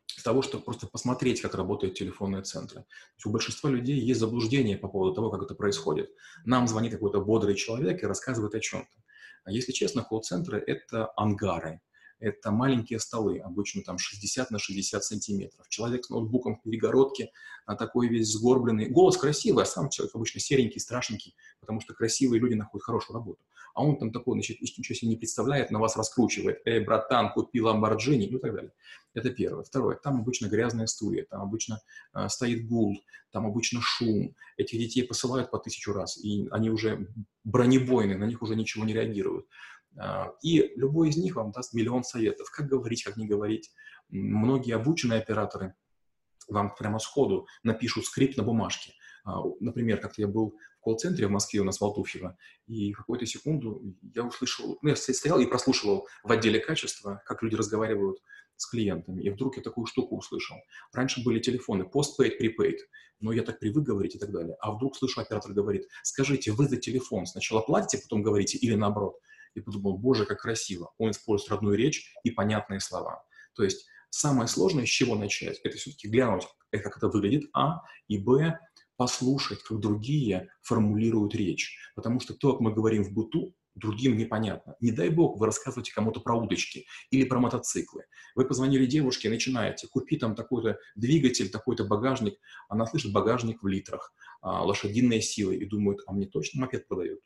с 0.07 0.23
того, 0.23 0.43
чтобы 0.43 0.65
просто 0.65 0.87
посмотреть, 0.87 1.41
как 1.41 1.55
работают 1.55 1.95
телефонные 1.95 2.43
центры. 2.43 2.85
У 3.25 3.31
большинства 3.31 3.71
людей 3.71 3.99
есть 3.99 4.21
заблуждение 4.21 4.77
по 4.77 4.89
поводу 4.89 5.15
того, 5.15 5.31
как 5.31 5.43
это 5.43 5.55
происходит. 5.55 6.11
Нам 6.45 6.67
звонит 6.69 6.93
какой-то 6.93 7.21
бодрый 7.21 7.55
человек 7.55 8.03
и 8.03 8.07
рассказывает 8.07 8.55
о 8.55 8.61
чем-то. 8.61 9.03
А 9.45 9.53
если 9.53 9.73
честно, 9.73 10.03
колл-центры— 10.03 10.59
это 10.67 11.13
ангары– 11.17 11.81
это 12.25 12.51
маленькие 12.51 12.99
столы, 12.99 13.39
обычно 13.39 13.83
там 13.83 13.99
60 13.99 14.51
на 14.51 14.59
60 14.59 15.05
сантиметров. 15.05 15.69
Человек 15.69 16.07
с 16.07 16.11
ноутбуком 16.11 16.57
в 16.57 16.63
перегородке, 16.63 17.31
а 17.67 17.77
такой 17.77 18.09
весь 18.09 18.33
сгорбленный. 18.33 18.89
Голос 18.89 19.19
красивый, 19.19 19.65
а 19.65 19.67
сам 19.67 19.91
человек 19.91 20.15
обычно 20.15 20.41
серенький, 20.41 20.81
страшненький, 20.81 21.37
потому 21.61 21.81
что 21.81 21.93
красивые 21.93 22.41
люди 22.41 22.55
находят 22.55 22.85
хорошую 22.85 23.19
работу. 23.19 23.41
А 23.75 23.85
он 23.85 23.99
там 23.99 24.13
такой, 24.13 24.35
значит, 24.35 24.61
ничего 24.61 24.95
себе 24.95 25.11
не 25.11 25.17
представляет, 25.17 25.71
на 25.71 25.81
вас 25.81 25.97
раскручивает. 25.97 26.63
Эй, 26.65 26.81
братан, 26.81 27.33
купи 27.33 27.61
Ламборджини, 27.61 28.29
ну 28.31 28.39
и 28.39 28.41
так 28.41 28.55
далее. 28.55 28.73
Это 29.15 29.31
первое. 29.31 29.65
Второе. 29.65 29.97
Там 29.97 30.21
обычно 30.21 30.47
грязные 30.47 30.87
стулья, 30.87 31.27
там 31.29 31.43
обычно 31.43 31.81
э, 32.15 32.29
стоит 32.29 32.67
гул, 32.67 32.97
там 33.33 33.47
обычно 33.47 33.81
шум. 33.83 34.35
Этих 34.57 34.79
детей 34.79 35.03
посылают 35.03 35.51
по 35.51 35.59
тысячу 35.59 35.93
раз, 35.93 36.17
и 36.17 36.49
они 36.53 36.71
уже 36.71 37.09
бронебойные, 37.43 38.17
на 38.17 38.25
них 38.25 38.43
уже 38.43 38.55
ничего 38.55 38.85
не 38.85 38.93
реагируют. 38.93 39.47
А, 39.99 40.33
и 40.43 40.73
любой 40.77 41.11
из 41.11 41.17
них 41.17 41.37
вам 41.37 41.51
даст 41.53 41.75
миллион 41.75 42.05
советов, 42.05 42.51
как 42.51 42.67
говорить, 42.67 43.05
как 43.05 43.17
не 43.17 43.27
говорить. 43.27 43.71
Многие 44.09 44.75
обученные 44.75 45.21
операторы 45.21 45.75
вам 46.49 46.75
прямо 46.75 46.99
сходу 46.99 47.47
напишут 47.63 48.07
скрипт 48.07 48.37
на 48.37 48.43
бумажке. 48.43 48.93
А, 49.25 49.43
например, 49.61 50.01
как 50.01 50.19
я 50.19 50.29
был 50.29 50.57
в 50.79 50.81
колл-центре 50.81 51.27
в 51.27 51.31
Москве 51.31 51.61
у 51.61 51.65
нас 51.65 51.81
в 51.81 51.85
Алтуфьево, 51.85 52.37
и 52.67 52.93
в 52.93 52.99
какую-то 52.99 53.25
секунду 53.25 53.83
я 54.15 54.25
услышал, 54.25 54.79
ну, 54.83 54.89
я 54.89 54.97
стоял 54.97 55.41
и 55.41 55.47
прослушивал 55.47 56.07
в 56.23 56.31
отделе 56.31 56.61
качества, 56.61 57.23
как 57.25 57.43
люди 57.43 57.55
разговаривают 57.55 58.19
с 58.57 58.67
клиентами, 58.67 59.23
и 59.23 59.31
вдруг 59.31 59.57
я 59.57 59.63
такую 59.63 59.87
штуку 59.87 60.17
услышал. 60.17 60.57
Раньше 60.93 61.25
были 61.25 61.41
телефоны 61.41 61.85
postpaid, 61.85 62.33
prepaid, 62.39 62.77
но 63.21 63.33
я 63.33 63.43
так 63.43 63.59
привык 63.59 63.85
говорить 63.85 64.15
и 64.15 64.19
так 64.19 64.31
далее. 64.31 64.57
А 64.61 64.73
вдруг 64.73 64.97
слышу, 64.97 65.21
оператор 65.21 65.53
говорит, 65.53 65.89
скажите, 66.03 66.53
вы 66.53 66.69
за 66.69 66.77
телефон 66.77 67.25
сначала 67.25 67.63
платите, 67.63 68.03
потом 68.03 68.23
говорите, 68.23 68.59
или 68.59 68.75
наоборот 68.75 69.19
и 69.55 69.61
подумал, 69.61 69.99
боже, 69.99 70.27
как 70.27 70.41
красиво. 70.41 70.93
Он 70.99 71.11
использует 71.11 71.51
родную 71.51 71.77
речь 71.77 72.13
и 72.23 72.31
понятные 72.31 72.81
слова. 72.81 73.25
То 73.55 73.65
есть 73.65 73.87
самое 74.11 74.49
сложное, 74.49 74.87
с 74.87 74.89
чего 74.89 75.17
начать, 75.17 75.61
это 75.65 75.77
все-таки 75.77 76.09
глянуть, 76.09 76.45
э, 76.73 76.79
как 76.79 76.97
это 76.97 77.09
выглядит, 77.09 77.49
а, 77.53 77.83
и, 78.09 78.19
б, 78.19 78.59
послушать, 78.97 79.63
как 79.63 79.81
другие 79.81 80.49
формулируют 80.63 81.35
речь. 81.35 81.77
Потому 81.95 82.21
что 82.21 82.35
то, 82.35 82.53
как 82.53 82.61
мы 82.61 82.73
говорим 82.73 83.05
в 83.05 83.13
быту, 83.13 83.55
другим 83.75 84.17
непонятно. 84.17 84.77
Не 84.81 84.93
дай 84.93 85.09
бог, 85.09 85.39
вы 85.39 85.47
рассказываете 85.47 85.93
кому-то 85.93 86.21
про 86.21 86.37
удочки 86.37 86.87
или 87.11 87.25
про 87.25 87.41
мотоциклы. 87.41 88.05
Вы 88.35 88.47
позвонили 88.47 88.87
девушке, 88.87 89.29
начинаете, 89.29 89.89
купи 89.89 90.17
там 90.17 90.35
такой-то 90.35 90.79
двигатель, 90.95 91.51
такой-то 91.51 91.85
багажник. 91.85 92.39
Она 92.69 92.87
слышит 92.87 93.13
багажник 93.13 93.63
в 93.63 93.67
литрах, 93.67 94.13
а, 94.41 94.65
лошадиные 94.65 95.21
силы 95.21 95.57
и 95.57 95.65
думает, 95.65 96.01
а 96.07 96.13
мне 96.13 96.27
точно 96.27 96.61
мопед 96.61 96.87
продают? 96.87 97.21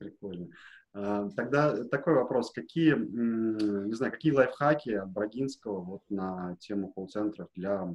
Прикольно. 0.00 0.48
А, 0.94 1.28
тогда 1.36 1.84
такой 1.84 2.14
вопрос. 2.14 2.50
Какие, 2.52 2.94
не 2.94 3.94
знаю, 3.94 4.12
какие 4.12 4.32
лайфхаки 4.32 4.90
от 4.90 5.10
Брагинского 5.10 5.80
вот 5.80 6.02
на 6.08 6.56
тему 6.58 6.90
колл-центров 6.92 7.48
для, 7.54 7.86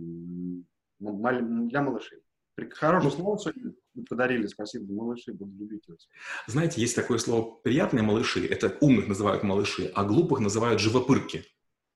для 1.00 1.82
малышей? 1.82 2.20
Хорошее 2.72 3.12
слово 3.12 3.38
сегодня 3.40 3.74
подарили, 4.08 4.48
спасибо, 4.48 4.94
малыши, 4.94 5.34
буду 5.34 5.52
любить 5.58 5.86
вас. 5.90 6.08
Знаете, 6.48 6.80
есть 6.80 6.96
такое 6.96 7.18
слово 7.18 7.56
«приятные 7.64 8.04
малыши», 8.04 8.46
это 8.48 8.78
умных 8.80 9.08
называют 9.08 9.44
малыши, 9.44 9.92
а 9.94 10.06
глупых 10.06 10.40
называют 10.40 10.80
живопырки. 10.80 11.44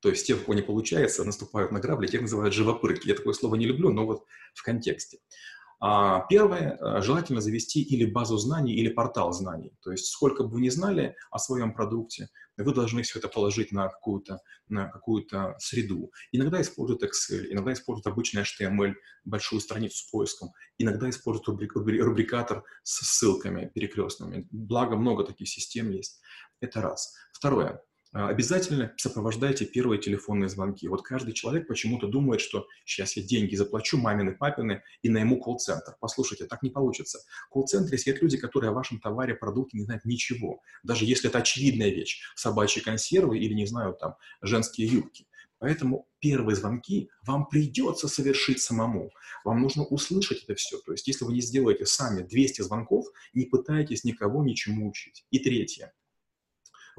То 0.02 0.10
есть 0.10 0.28
те, 0.28 0.34
у 0.34 0.40
кого 0.40 0.56
не 0.56 0.62
получается, 0.62 1.24
наступают 1.24 1.72
на 1.72 1.80
грабли, 1.80 2.08
тех 2.08 2.22
называют 2.22 2.54
живопырки. 2.54 3.08
Я 3.08 3.16
такое 3.16 3.34
слово 3.34 3.56
не 3.56 3.68
люблю, 3.68 3.92
но 3.92 4.06
вот 4.06 4.26
в 4.54 4.64
контексте. 4.64 5.20
А 5.82 6.26
первое, 6.28 6.78
э, 6.78 7.02
желательно 7.02 7.40
завести 7.40 7.82
или 7.82 8.06
базу 8.06 8.38
знаний, 8.38 8.74
или 8.74 8.90
портал 8.90 9.32
знаний. 9.32 9.72
То 9.82 9.92
есть 9.92 10.08
сколько 10.08 10.44
бы 10.44 10.50
вы 10.50 10.62
ни 10.62 10.70
знали 10.70 11.16
о 11.32 11.40
своем 11.40 11.74
продукте, 11.74 12.28
вы 12.58 12.74
должны 12.74 13.04
все 13.04 13.20
это 13.20 13.30
положить 13.30 13.72
на 13.72 13.88
какую-то 13.88 14.40
на 14.68 14.88
какую-то 14.90 15.56
среду. 15.58 16.12
Иногда 16.32 16.62
используют 16.62 17.04
Excel, 17.04 17.46
иногда 17.50 17.72
используют 17.74 18.08
обычный 18.08 18.44
HTML, 18.44 18.94
большую 19.24 19.62
страницу 19.62 19.98
с 19.98 20.12
поиском, 20.12 20.52
иногда 20.78 21.10
используют 21.10 21.48
рубрик, 21.48 21.76
рубрикатор 21.76 22.64
с 22.84 23.06
ссылками 23.06 23.72
перекрестными. 23.74 24.48
Благо, 24.52 24.98
много 24.98 25.24
таких 25.24 25.48
систем 25.48 25.90
есть. 25.92 26.20
Это 26.60 26.82
раз. 26.82 27.16
Второе. 27.32 27.82
А, 28.12 28.30
обязательно 28.30 28.92
сопровождайте 28.98 29.66
первые 29.66 30.02
телефонные 30.02 30.50
звонки. 30.50 30.88
Вот 30.88 31.04
каждый 31.04 31.34
человек 31.34 31.68
почему-то 31.68 32.08
думает, 32.08 32.42
что 32.42 32.66
сейчас 32.84 33.16
я 33.16 33.24
деньги 33.24 33.56
заплачу, 33.56 33.98
мамины, 33.98 34.34
папины, 34.36 34.82
и 35.04 35.10
найму 35.10 35.40
колл-центр. 35.40 35.96
Послушайте, 36.00 36.46
так 36.46 36.64
не 36.64 36.72
получится. 36.72 37.20
В 37.48 37.54
колл-центре 37.54 37.98
сидят 37.98 38.22
люди, 38.22 38.38
которые 38.38 38.72
о 38.72 38.74
вашем 38.74 39.00
товаре, 39.00 39.36
продукте 39.36 39.78
не 39.78 39.84
знают 39.84 40.06
ничего. 40.06 40.62
Даже 40.84 41.06
если 41.06 41.30
это 41.30 41.40
очевидная 41.40 41.90
вещь. 41.90 42.22
Собачьи 42.36 42.82
консервы 42.82 43.38
или, 43.38 43.54
не 43.54 43.68
знаю, 43.68 43.94
там, 43.94 44.16
женские 44.42 44.88
юбки. 44.88 45.28
Поэтому 45.60 46.08
первые 46.20 46.56
звонки 46.56 47.12
вам 47.26 47.46
придется 47.48 48.08
совершить 48.08 48.62
самому. 48.62 49.12
Вам 49.44 49.62
нужно 49.62 49.84
услышать 49.84 50.44
это 50.44 50.56
все. 50.56 50.80
То 50.80 50.94
есть, 50.94 51.08
если 51.08 51.26
вы 51.26 51.34
не 51.34 51.42
сделаете 51.42 51.86
сами 51.86 52.24
200 52.24 52.62
звонков, 52.62 53.06
не 53.34 53.46
пытайтесь 53.46 54.04
никого 54.04 54.44
ничему 54.44 54.90
учить. 54.90 55.26
И 55.32 55.40
третье. 55.40 55.94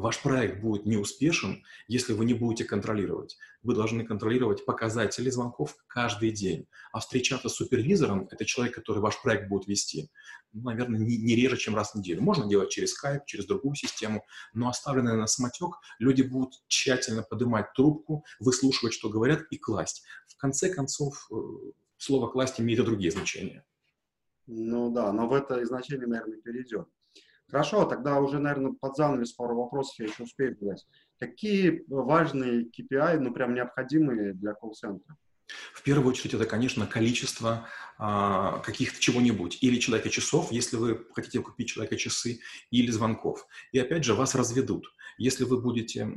Ваш 0.01 0.23
проект 0.23 0.63
будет 0.63 0.87
неуспешен, 0.87 1.63
если 1.87 2.15
вы 2.15 2.25
не 2.25 2.33
будете 2.33 2.65
контролировать. 2.65 3.37
Вы 3.63 3.75
должны 3.75 4.03
контролировать 4.03 4.65
показатели 4.65 5.29
звонков 5.29 5.77
каждый 5.87 6.31
день. 6.31 6.67
А 6.91 7.01
встречаться 7.01 7.51
с 7.51 7.55
супервизором– 7.55 8.27
это 8.31 8.47
человек, 8.47 8.75
который 8.75 9.01
ваш 9.01 9.21
проект 9.21 9.51
будет 9.51 9.69
вести, 9.69 10.11
ну, 10.55 10.63
наверное, 10.63 10.99
не, 10.99 11.19
не 11.19 11.37
реже, 11.37 11.59
чем 11.59 11.77
раз 11.77 11.91
в 11.91 11.97
неделю. 11.97 12.23
Можно 12.23 12.49
делать 12.49 12.71
через 12.71 12.95
Skype, 12.97 13.25
через 13.27 13.45
другую 13.45 13.75
систему, 13.75 14.25
но 14.55 14.71
оставленные 14.71 15.17
на 15.17 15.27
самотек 15.27 15.77
люди 15.99 16.23
будут 16.23 16.55
тщательно 16.67 17.23
поднимать 17.23 17.75
трубку, 17.75 18.25
выслушивать, 18.39 18.95
что 18.95 19.11
говорят, 19.11 19.43
и 19.51 19.59
класть. 19.59 20.03
В 20.29 20.39
конце 20.39 20.73
концов, 20.73 21.29
э, 21.31 21.35
слово 21.99 22.29
«класть» 22.29 22.59
имеет 22.59 22.81
и 22.81 22.85
другие 22.85 23.11
значения. 23.11 23.67
Ну 24.47 24.91
да, 24.91 25.13
но 25.13 25.29
в 25.29 25.35
это 25.35 25.63
значение, 25.67 26.07
наверное, 26.07 26.41
перейдем. 26.41 26.87
Хорошо, 27.51 27.85
тогда 27.85 28.21
уже, 28.21 28.39
наверное, 28.39 28.73
под 28.73 28.97
занавес 28.97 29.33
пару 29.33 29.57
вопросов 29.57 29.99
я 29.99 30.07
еще 30.07 30.23
успею 30.23 30.57
задать. 30.61 30.87
Какие 31.19 31.85
важные 31.89 32.67
KPI, 32.67 33.19
ну 33.19 33.33
прям 33.33 33.55
необходимые 33.55 34.35
для 34.35 34.55
колл-центра? 34.55 35.17
В 35.75 35.83
первую 35.83 36.11
очередь 36.11 36.35
это, 36.35 36.47
конечно, 36.47 36.87
количество 36.87 37.67
а, 37.99 38.59
каких-то 38.61 39.01
чего-нибудь. 39.01 39.59
Или 39.63 39.81
человека 39.81 40.11
часов, 40.11 40.53
если 40.53 40.77
вы 40.77 41.05
хотите 41.13 41.41
купить 41.41 41.69
человека 41.69 41.97
часы, 41.97 42.39
или 42.71 42.91
звонков. 42.91 43.47
И 43.73 43.79
опять 43.81 44.05
же, 44.05 44.15
вас 44.15 44.37
разведут. 44.37 44.87
Если 45.19 45.43
вы 45.43 45.61
будете 45.61 46.09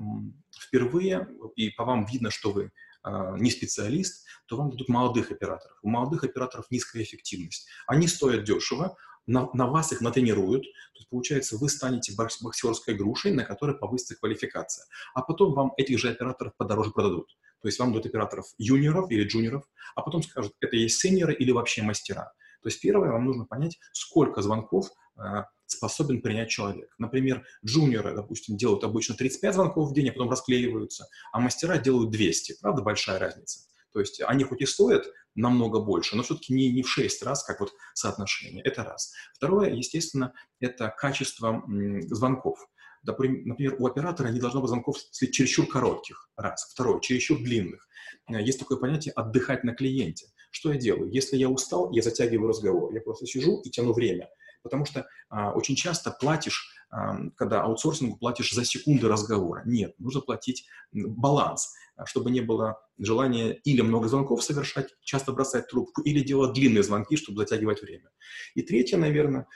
впервые, 0.55 1.27
и 1.55 1.71
по 1.71 1.83
вам 1.83 2.05
видно, 2.05 2.29
что 2.29 2.51
вы 2.51 2.71
а, 3.01 3.35
не 3.37 3.49
специалист, 3.49 4.25
то 4.45 4.57
вам 4.57 4.69
дадут 4.69 4.87
молодых 4.87 5.31
операторов. 5.31 5.77
У 5.81 5.89
молодых 5.89 6.23
операторов 6.23 6.67
низкая 6.69 7.03
эффективность. 7.03 7.67
Они 7.87 8.07
стоят 8.07 8.43
дешево, 8.43 8.95
на, 9.25 9.49
на 9.53 9.67
вас 9.67 9.91
их 9.91 10.01
натренируют, 10.01 10.63
то 10.63 10.99
есть, 10.99 11.09
получается, 11.09 11.57
вы 11.57 11.69
станете 11.69 12.13
боксерской 12.15 12.95
грушей, 12.95 13.31
на 13.31 13.43
которой 13.43 13.77
повысится 13.77 14.15
квалификация. 14.15 14.85
А 15.13 15.21
потом 15.21 15.53
вам 15.53 15.73
этих 15.77 15.99
же 15.99 16.09
операторов 16.09 16.53
подороже 16.57 16.91
продадут. 16.91 17.27
То 17.61 17.67
есть 17.67 17.79
вам 17.79 17.91
дают 17.91 18.05
операторов 18.05 18.45
юниоров 18.57 19.09
или 19.09 19.23
джуниоров, 19.23 19.63
а 19.95 20.01
потом 20.01 20.21
скажут, 20.21 20.53
это 20.59 20.75
есть 20.75 20.99
сеньоры 20.99 21.33
или 21.33 21.51
вообще 21.51 21.81
мастера. 21.81 22.33
То 22.61 22.69
есть 22.69 22.81
первое, 22.81 23.11
вам 23.11 23.25
нужно 23.25 23.45
понять, 23.45 23.79
сколько 23.93 24.41
звонков 24.41 24.89
э, 25.17 25.43
способен 25.65 26.21
принять 26.21 26.49
человек. 26.49 26.93
Например, 26.97 27.45
джуниоры, 27.65 28.15
допустим, 28.15 28.57
делают 28.57 28.83
обычно 28.83 29.15
35 29.15 29.53
звонков 29.53 29.89
в 29.89 29.93
день, 29.93 30.09
а 30.09 30.11
потом 30.13 30.29
расклеиваются, 30.29 31.07
а 31.31 31.39
мастера 31.39 31.77
делают 31.77 32.11
200. 32.11 32.57
Правда, 32.61 32.81
большая 32.81 33.19
разница. 33.19 33.61
То 33.93 33.99
есть 33.99 34.21
они 34.21 34.43
хоть 34.43 34.61
и 34.61 34.65
стоят 34.65 35.05
намного 35.35 35.79
больше, 35.79 36.15
но 36.15 36.23
все-таки 36.23 36.53
не, 36.53 36.71
не 36.71 36.83
в 36.83 36.89
6 36.89 37.23
раз, 37.23 37.43
как 37.43 37.59
вот 37.59 37.71
соотношение. 37.93 38.63
Это 38.63 38.83
раз. 38.83 39.13
Второе, 39.33 39.73
естественно, 39.73 40.33
это 40.59 40.93
качество 40.97 41.63
звонков. 42.07 42.59
Например, 43.03 43.75
у 43.79 43.87
оператора 43.87 44.29
не 44.29 44.39
должно 44.39 44.61
быть 44.61 44.69
звонков 44.69 44.97
чересчур 45.11 45.67
коротких, 45.67 46.29
раз. 46.37 46.69
Второе, 46.71 46.99
чересчур 47.01 47.37
длинных. 47.37 47.87
Э, 48.29 48.41
есть 48.41 48.59
такое 48.59 48.77
понятие 48.77 49.11
«отдыхать 49.13 49.63
на 49.63 49.73
клиенте». 49.75 50.27
Что 50.51 50.71
я 50.71 50.79
делаю? 50.79 51.11
Если 51.11 51.35
я 51.35 51.49
устал, 51.49 51.91
я 51.91 52.01
затягиваю 52.01 52.49
разговор. 52.49 52.93
Я 52.93 53.01
просто 53.01 53.25
сижу 53.25 53.59
и 53.61 53.69
тяну 53.69 53.91
время. 53.91 54.29
Потому 54.63 54.85
что 54.85 55.05
а, 55.29 55.51
очень 55.51 55.75
часто 55.75 56.11
платишь, 56.11 56.73
а, 56.89 57.17
когда 57.35 57.63
аутсорсингу 57.63 58.17
платишь 58.17 58.51
за 58.53 58.65
секунды 58.65 59.07
разговора. 59.07 59.63
Нет, 59.65 59.93
нужно 59.99 60.21
платить 60.21 60.67
баланс, 60.91 61.73
а, 61.95 62.05
чтобы 62.05 62.31
не 62.31 62.41
было 62.41 62.79
желания 62.97 63.53
или 63.53 63.81
много 63.81 64.07
звонков 64.07 64.43
совершать, 64.43 64.95
часто 65.01 65.33
бросать 65.33 65.67
трубку, 65.67 66.01
или 66.01 66.21
делать 66.21 66.53
длинные 66.53 66.83
звонки, 66.83 67.17
чтобы 67.17 67.39
затягивать 67.39 67.81
время. 67.81 68.09
И 68.55 68.61
третье, 68.61 68.97
наверное, 68.97 69.47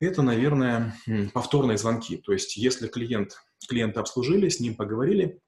это, 0.00 0.22
наверное, 0.22 0.96
повторные 1.32 1.78
звонки. 1.78 2.16
То 2.16 2.32
есть 2.32 2.56
если 2.56 2.88
клиент, 2.88 3.36
клиента 3.68 4.00
обслужили, 4.00 4.48
с 4.48 4.60
ним 4.60 4.74
поговорили, 4.74 5.40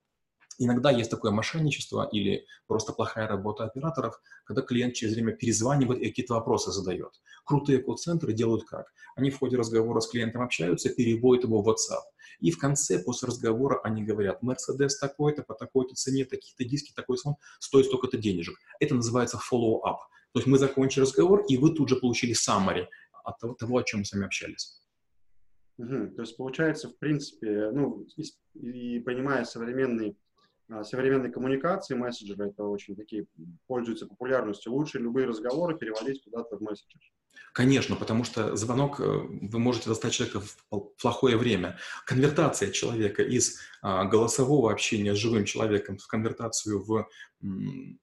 Иногда 0.59 0.91
есть 0.91 1.11
такое 1.11 1.33
мошенничество 1.33 2.09
или 2.11 2.47
просто 2.67 2.93
плохая 2.93 3.27
работа 3.27 3.65
операторов, 3.65 4.21
когда 4.45 4.63
клиент 4.63 4.95
через 4.95 5.15
время 5.15 5.33
перезванивает 5.33 6.01
и 6.01 6.09
какие-то 6.09 6.35
вопросы 6.35 6.71
задает. 6.71 7.11
Крутые 7.45 7.83
колл-центры 7.83 8.33
делают 8.33 8.65
как? 8.65 8.87
Они 9.17 9.31
в 9.31 9.39
ходе 9.39 9.57
разговора 9.57 10.01
с 10.01 10.09
клиентом 10.09 10.43
общаются, 10.43 10.91
переводят 10.91 11.45
его 11.45 11.63
в 11.63 11.69
WhatsApp. 11.69 12.03
И 12.41 12.51
в 12.51 12.59
конце, 12.59 12.99
после 12.99 13.29
разговора, 13.29 13.81
они 13.83 14.03
говорят, 14.03 14.43
Mercedes 14.43 14.91
такой-то, 15.01 15.43
по 15.43 15.55
такой-то 15.55 15.95
цене, 15.95 16.25
такие-то 16.25 16.65
диски, 16.65 16.93
такой 16.95 17.19
сон, 17.19 17.37
стоит 17.59 17.87
столько-то 17.87 18.17
денежек. 18.17 18.57
Это 18.81 18.95
называется 18.95 19.39
follow-up. 19.39 19.99
То 20.33 20.41
есть 20.41 20.47
мы 20.47 20.59
закончили 20.59 21.03
разговор, 21.03 21.45
и 21.49 21.57
вы 21.57 21.75
тут 21.75 21.89
же 21.89 21.97
получили 21.97 22.35
summary 22.35 22.87
от 23.25 23.39
того, 23.59 23.79
о 23.79 23.83
чем 23.83 24.01
мы 24.01 24.05
с 24.05 24.13
вами 24.13 24.27
общались. 24.27 24.81
Угу. 25.79 26.15
То 26.17 26.23
есть 26.23 26.37
получается, 26.37 26.89
в 26.89 26.99
принципе, 26.99 27.71
ну, 27.73 28.07
и, 28.17 28.97
и 28.97 29.01
понимая 29.01 29.45
современный 29.45 30.17
современной 30.83 31.31
коммуникации 31.31 31.95
мессенджеры 31.95 32.49
это 32.49 32.65
очень 32.65 32.97
такие 32.97 33.27
пользуются 33.67 34.07
популярностью. 34.07 34.73
Лучше 34.73 34.99
любые 34.99 35.27
разговоры 35.27 35.77
переводить 35.77 36.23
куда-то 36.25 36.57
в 36.57 36.61
мессенджер. 36.61 37.01
Конечно, 37.53 37.95
потому 37.95 38.25
что 38.25 38.57
звонок 38.57 38.99
э, 38.99 39.05
вы 39.05 39.59
можете 39.61 39.89
достать 39.89 40.13
человека 40.13 40.41
в 40.41 40.81
плохое 41.01 41.37
время. 41.37 41.79
Конвертация 42.05 42.73
человека 42.73 43.23
из 43.23 43.61
а, 43.81 44.05
голосового 44.05 44.73
общения 44.73 45.15
с 45.15 45.19
живым 45.19 45.45
человеком 45.45 45.99
в 45.99 46.07
конвертацию 46.09 46.83
в 46.83 47.09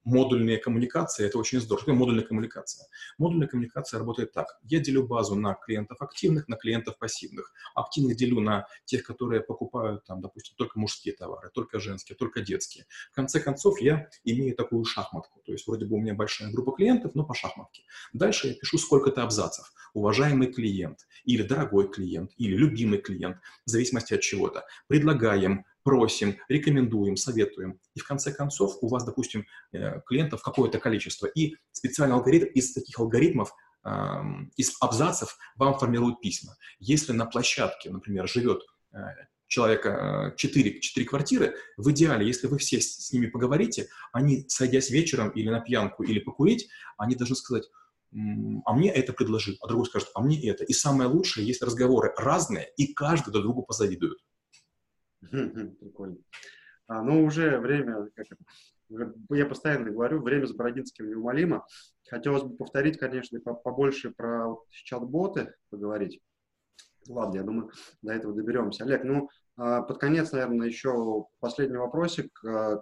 модульные 0.04 0.58
коммуникации, 0.58 1.26
это 1.26 1.40
очень 1.40 1.60
здорово. 1.60 1.94
Модульная 1.94 2.24
коммуникация? 2.24 2.88
Модульная 3.18 3.48
коммуникация 3.48 3.98
работает 3.98 4.32
так. 4.34 4.60
Я 4.64 4.80
делю 4.80 5.08
базу 5.08 5.36
на 5.36 5.56
клиентов 5.56 6.02
активных, 6.02 6.48
на 6.48 6.56
клиентов 6.58 6.98
пассивных. 7.00 7.52
Активных 7.74 8.18
делю 8.18 8.40
на 8.40 8.68
тех, 8.86 9.04
которые 9.04 9.42
покупают, 9.42 10.06
там, 10.06 10.22
допустим, 10.22 10.56
только 10.58 10.80
мужские 10.80 11.16
товары, 11.16 11.50
только 11.54 11.80
женские, 11.80 12.16
только 12.16 12.42
детские. 12.42 12.86
В 13.12 13.16
конце 13.16 13.40
концов, 13.40 13.82
я 13.82 14.10
имею 14.24 14.56
такую 14.56 14.86
шахматку. 14.86 15.42
То 15.42 15.52
есть 15.52 15.68
вроде 15.68 15.86
бы 15.86 15.96
у 15.96 16.00
меня 16.00 16.14
большая 16.14 16.52
группа 16.52 16.72
клиентов, 16.74 17.16
но 17.16 17.24
по 17.24 17.34
шахматке. 17.34 17.84
Дальше 18.14 18.50
я 18.50 18.54
пишу 18.54 18.78
сколько-то 18.78 19.24
абзацев. 19.24 19.74
Уважаемый 19.94 20.54
клиент, 20.54 21.08
или 21.26 21.42
дорогой 21.42 21.90
клиент, 21.90 22.32
или 22.38 22.56
любимый 22.56 23.00
клиент, 23.00 23.38
в 23.66 23.70
зависимости 23.70 24.14
от 24.14 24.22
чего-то. 24.22 24.66
Предлагаем 24.88 25.66
просим, 25.84 26.38
рекомендуем, 26.50 27.18
советуем. 27.18 27.80
И 27.96 28.00
в 28.00 28.08
конце 28.08 28.32
концов 28.32 28.78
у 28.82 28.88
вас, 28.88 29.04
допустим, 29.04 29.46
э, 29.72 30.02
клиентов 30.06 30.42
какое-то 30.42 30.80
количество. 30.80 31.28
И 31.28 31.56
специальный 31.72 32.16
алгоритм 32.16 32.46
из 32.46 32.74
таких 32.74 33.00
алгоритмов, 33.00 33.54
из 34.58 34.78
абзацев 34.80 35.38
вам 35.56 35.76
формируют 35.80 36.22
письма. 36.22 36.56
Если 36.78 37.14
на 37.14 37.26
площадке, 37.26 37.90
например, 37.90 38.30
живет 38.30 38.62
э, 38.94 38.98
человека 39.52 40.34
4, 40.38 40.78
э, 40.78 40.80
4 40.80 41.06
квартиры, 41.06 41.56
в 41.78 41.92
идеале, 41.92 42.26
если 42.26 42.48
вы 42.48 42.58
все 42.58 42.80
с, 42.80 43.08
с 43.08 43.12
ними 43.12 43.28
поговорите, 43.28 43.90
они, 44.14 44.46
сойдясь 44.48 44.90
вечером 44.90 45.30
или 45.32 45.50
на 45.50 45.60
пьянку, 45.60 46.04
или 46.04 46.20
покурить, 46.20 46.70
они 46.98 47.16
должны 47.16 47.36
сказать, 47.36 47.66
а 48.66 48.74
мне 48.74 48.92
это 48.92 49.14
предложил, 49.14 49.56
а 49.62 49.68
другой 49.68 49.86
скажет, 49.86 50.10
а 50.16 50.22
мне 50.22 50.42
это. 50.50 50.64
И 50.64 50.74
самое 50.74 51.10
лучшее, 51.10 51.46
если 51.46 51.66
разговоры 51.66 52.14
разные, 52.18 52.70
и 52.78 52.94
каждый 52.94 53.32
друг 53.32 53.44
другу 53.44 53.64
позавидует. 53.64 54.20
Прикольно. 55.80 56.18
А, 56.88 57.02
ну, 57.04 57.24
уже 57.24 57.58
время, 57.60 58.10
как 58.16 58.28
я 59.30 59.46
постоянно 59.46 59.92
говорю, 59.92 60.22
время 60.22 60.46
с 60.46 60.54
Брагинским 60.54 61.10
неумолимо. 61.10 61.66
Хотелось 62.10 62.44
бы 62.44 62.58
повторить, 62.58 62.98
конечно, 62.98 63.40
побольше 63.40 64.12
про 64.12 64.58
чат-боты 64.70 65.54
поговорить. 65.70 66.22
Ладно, 67.08 67.38
я 67.38 67.44
думаю, 67.44 67.72
до 68.02 68.14
этого 68.14 68.34
доберемся. 68.34 68.84
Олег, 68.84 69.04
ну, 69.04 69.30
а, 69.56 69.82
под 69.82 70.00
конец, 70.00 70.32
наверное, 70.32 70.68
еще 70.68 71.26
последний 71.40 71.78
вопросик. 71.78 72.44
А, 72.44 72.80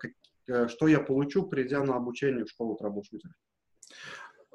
э, 0.47 0.67
что 0.67 0.88
я 0.88 0.99
получу, 0.99 1.47
придя 1.47 1.84
на 1.84 1.95
обучение 1.95 2.45
в 2.45 2.49
школу 2.49 2.75
troubleshooter 2.75 3.25
ов? 3.25 3.36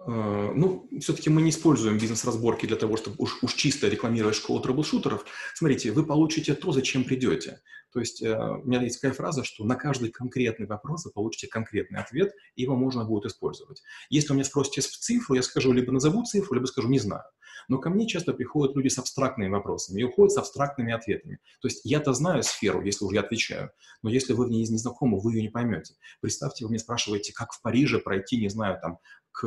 Э, 0.07 0.52
ну, 0.54 0.88
все-таки 1.00 1.30
мы 1.30 1.42
не 1.42 1.50
используем 1.50 1.98
бизнес-разборки 1.98 2.66
для 2.66 2.76
того, 2.76 2.96
чтобы 2.96 3.16
уж, 3.18 3.38
уж 3.42 3.54
чисто 3.54 3.88
рекламировать 3.88 4.37
школу 4.37 4.61
troubleshooter 4.61 5.13
ов. 5.13 5.24
Смотрите, 5.54 5.92
вы 5.92 6.04
получите 6.04 6.54
то, 6.54 6.72
зачем 6.72 7.04
придете. 7.04 7.61
То 7.92 8.00
есть 8.00 8.22
э, 8.22 8.37
у 8.37 8.66
меня 8.66 8.83
есть 8.83 9.00
такая 9.00 9.14
фраза, 9.14 9.44
что 9.44 9.64
на 9.64 9.76
каждый 9.76 10.11
конкретный 10.11 10.66
вопрос 10.66 11.04
вы 11.04 11.12
получите 11.12 11.46
конкретный 11.46 12.00
ответ, 12.00 12.33
и 12.57 12.62
его 12.62 12.76
можно 12.76 13.04
будет 13.04 13.26
использовать. 13.26 13.83
Если 14.11 14.33
у 14.33 14.35
меня 14.35 14.44
спросите 14.44 14.80
цифру, 14.80 15.37
я 15.37 15.42
скажу 15.42 15.72
либо 15.72 15.92
назову 15.92 16.24
цифру, 16.24 16.57
либо 16.57 16.66
скажу 16.66 16.88
не 16.88 16.98
знаю. 16.98 17.24
Но 17.68 17.78
ко 17.78 17.90
мне 17.90 18.07
часто 18.07 18.35
приходят 18.35 18.76
люди 18.76 18.88
с 18.88 18.98
абстрактными 18.98 19.48
вопросами 19.48 20.00
и 20.00 20.04
уходят 20.04 20.33
с 20.33 20.38
абстрактными 20.38 20.92
ответами. 20.92 21.38
То 21.62 21.68
есть 21.68 21.83
я-то 21.85 22.12
знаю 22.12 22.42
сферу, 22.42 22.83
если 22.83 23.04
уже 23.04 23.14
я 23.14 23.22
отвечаю, 23.22 23.70
но 24.02 24.11
если 24.11 24.33
вы 24.33 24.46
в 24.46 24.50
ней 24.50 24.66
не 24.66 24.76
знакомы, 24.76 25.20
вы 25.20 25.35
ее 25.35 25.42
не 25.42 25.48
поймете. 25.48 25.94
Представьте, 26.20 26.64
вы 26.64 26.70
мне 26.70 26.78
спрашиваете, 26.78 27.33
как 27.33 27.52
в 27.52 27.62
Париже 27.62 28.00
пройти, 28.00 28.37
не 28.37 28.48
знаю, 28.48 28.78
там, 28.83 28.98
к 29.35 29.40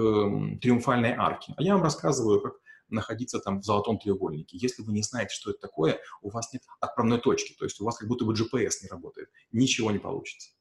триумфальной 0.61 1.13
арке. 1.13 1.53
А 1.55 1.63
я 1.63 1.73
вам 1.73 1.83
рассказываю, 1.83 2.41
как 2.41 2.53
находиться 2.89 3.39
там 3.39 3.61
в 3.61 3.63
золотом 3.63 3.99
треугольнике. 3.99 4.57
Если 4.57 4.83
вы 4.83 4.91
не 4.91 5.01
знаете, 5.01 5.33
что 5.33 5.51
это 5.51 5.59
такое, 5.59 5.99
у 6.21 6.29
вас 6.29 6.51
нет 6.53 6.63
отправной 6.79 7.19
точки, 7.19 7.55
то 7.57 7.65
есть 7.65 7.79
у 7.79 7.85
вас 7.85 7.97
как 7.97 8.07
будто 8.07 8.25
бы 8.25 8.33
GPS 8.33 8.83
не 8.83 8.89
работает, 8.89 9.29
ничего 9.51 9.91
не 9.91 9.99
получится. 9.99 10.51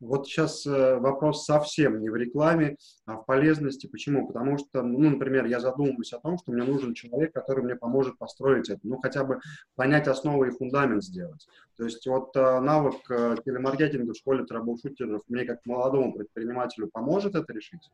Вот 0.00 0.26
сейчас 0.26 0.66
э, 0.66 0.96
вопрос 0.98 1.44
совсем 1.44 2.00
не 2.00 2.10
в 2.10 2.16
рекламе, 2.16 2.76
а 3.06 3.16
в 3.16 3.24
полезности. 3.24 3.86
Почему? 3.86 4.26
Потому 4.26 4.58
что, 4.58 4.82
ну, 4.82 5.10
например, 5.10 5.46
я 5.46 5.60
задумываюсь 5.60 6.12
о 6.12 6.18
том, 6.18 6.38
что 6.38 6.52
мне 6.52 6.64
нужен 6.64 6.94
человек, 6.94 7.32
который 7.32 7.64
мне 7.64 7.76
поможет 7.76 8.18
построить 8.18 8.68
это, 8.68 8.80
ну, 8.82 8.98
хотя 9.00 9.24
бы 9.24 9.40
понять 9.74 10.08
основы 10.08 10.48
и 10.48 10.50
фундамент 10.50 11.02
сделать. 11.02 11.46
То 11.76 11.84
есть 11.84 12.06
вот 12.06 12.34
э, 12.36 12.60
навык 12.60 13.10
э, 13.10 13.36
телемаркетинга 13.44 14.12
в 14.12 14.16
школе 14.16 14.44
трэблшутеров 14.44 15.22
мне 15.28 15.44
как 15.44 15.64
молодому 15.66 16.14
предпринимателю 16.14 16.88
поможет 16.88 17.34
это 17.34 17.52
решить? 17.52 17.90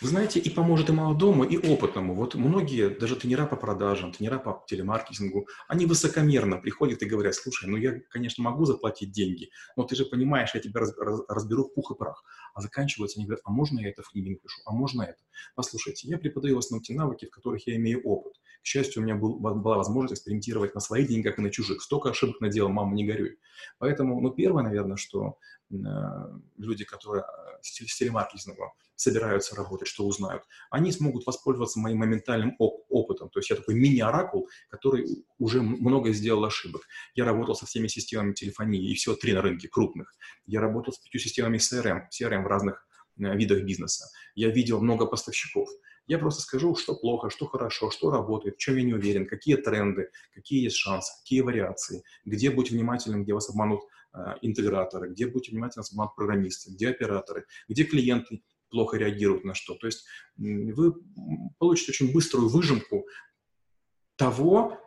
Вы 0.00 0.08
знаете, 0.08 0.40
и 0.40 0.50
поможет 0.50 0.88
и 0.88 0.92
молодому, 0.92 1.44
и 1.44 1.56
опытному. 1.56 2.14
Вот 2.14 2.34
многие, 2.34 2.88
даже 2.88 3.14
тренера 3.14 3.46
по 3.46 3.54
продажам, 3.54 4.12
тренера 4.12 4.38
по 4.38 4.64
телемаркетингу, 4.66 5.46
они 5.68 5.86
высокомерно 5.86 6.58
приходят 6.58 7.02
и 7.02 7.06
говорят, 7.06 7.36
слушай, 7.36 7.68
ну 7.68 7.76
я, 7.76 8.00
конечно, 8.10 8.42
могу 8.42 8.64
заплатить 8.64 9.12
деньги, 9.12 9.50
но 9.76 9.84
ты 9.84 9.94
же 9.94 10.04
понимаешь, 10.04 10.50
я 10.54 10.60
тебя 10.60 10.80
раз, 10.80 10.92
разберу 11.34 11.64
в 11.64 11.74
пух 11.74 11.90
и 11.92 11.94
прах. 11.94 12.24
А 12.54 12.60
заканчивается, 12.60 13.18
они 13.18 13.26
говорят, 13.26 13.42
а 13.44 13.50
можно 13.50 13.80
я 13.80 13.88
это 13.88 14.02
в 14.02 14.08
книге 14.10 14.32
напишу, 14.32 14.60
а 14.64 14.72
можно 14.72 15.02
это? 15.02 15.22
Послушайте, 15.54 16.08
я 16.08 16.18
преподаю 16.18 16.56
в 16.56 16.58
основном 16.58 16.82
те 16.82 16.94
навыки, 16.94 17.26
в 17.26 17.30
которых 17.30 17.66
я 17.66 17.76
имею 17.76 18.02
опыт. 18.02 18.34
К 18.62 18.66
счастью, 18.66 19.02
у 19.02 19.04
меня 19.04 19.16
был, 19.16 19.38
была 19.38 19.76
возможность 19.76 20.20
экспериментировать 20.20 20.74
на 20.74 20.80
своих 20.80 21.08
деньгах 21.08 21.38
и 21.38 21.42
на 21.42 21.50
чужих. 21.50 21.82
Столько 21.82 22.10
ошибок 22.10 22.40
наделал, 22.40 22.70
мама, 22.70 22.94
не 22.94 23.04
горюй. 23.04 23.38
Поэтому, 23.78 24.20
ну, 24.20 24.30
первое, 24.30 24.62
наверное, 24.62 24.96
что 24.96 25.38
э, 25.70 25.74
люди, 26.58 26.84
которые 26.84 27.24
э, 27.24 27.58
с 27.62 27.96
телемаркетингом 27.96 28.70
собираются 28.94 29.56
работать, 29.56 29.88
что 29.88 30.06
узнают, 30.06 30.44
они 30.70 30.92
смогут 30.92 31.26
воспользоваться 31.26 31.80
моим 31.80 31.98
моментальным 31.98 32.54
оп- 32.58 32.84
опытом. 32.88 33.30
То 33.30 33.40
есть 33.40 33.50
я 33.50 33.56
такой 33.56 33.74
мини-оракул, 33.74 34.48
который 34.70 35.24
уже 35.38 35.60
много 35.60 36.12
сделал 36.12 36.44
ошибок. 36.44 36.82
Я 37.14 37.24
работал 37.24 37.56
со 37.56 37.66
всеми 37.66 37.88
системами 37.88 38.32
телефонии, 38.32 38.90
и 38.90 38.94
всего 38.94 39.16
три 39.16 39.32
на 39.32 39.42
рынке 39.42 39.68
крупных. 39.68 40.14
Я 40.46 40.60
работал 40.60 40.92
с 40.92 40.98
пятью 40.98 41.20
системами 41.20 41.58
CRM, 41.58 42.02
CRM 42.10 42.44
в 42.44 42.46
разных 42.46 42.86
э, 43.18 43.36
видах 43.36 43.64
бизнеса. 43.64 44.06
Я 44.36 44.50
видел 44.50 44.80
много 44.80 45.06
поставщиков. 45.06 45.68
Я 46.06 46.18
просто 46.18 46.42
скажу, 46.42 46.74
что 46.74 46.94
плохо, 46.94 47.30
что 47.30 47.46
хорошо, 47.46 47.90
что 47.90 48.10
работает, 48.10 48.56
в 48.56 48.58
чем 48.58 48.76
я 48.76 48.82
не 48.82 48.94
уверен, 48.94 49.26
какие 49.26 49.56
тренды, 49.56 50.10
какие 50.34 50.64
есть 50.64 50.76
шансы, 50.76 51.12
какие 51.20 51.40
вариации, 51.40 52.02
где 52.24 52.50
быть 52.50 52.70
внимательным, 52.70 53.22
где 53.22 53.34
вас 53.34 53.48
обманут 53.48 53.82
э, 54.12 54.18
интеграторы, 54.42 55.10
где 55.10 55.26
быть 55.26 55.48
внимательным, 55.48 55.82
вас 55.82 55.92
обманут 55.92 56.16
программисты, 56.16 56.72
где 56.72 56.88
операторы, 56.88 57.46
где 57.68 57.84
клиенты 57.84 58.42
плохо 58.68 58.96
реагируют 58.96 59.44
на 59.44 59.54
что. 59.54 59.74
То 59.74 59.86
есть 59.86 60.04
вы 60.36 60.94
получите 61.58 61.92
очень 61.92 62.12
быструю 62.12 62.48
выжимку 62.48 63.06
того, 64.16 64.78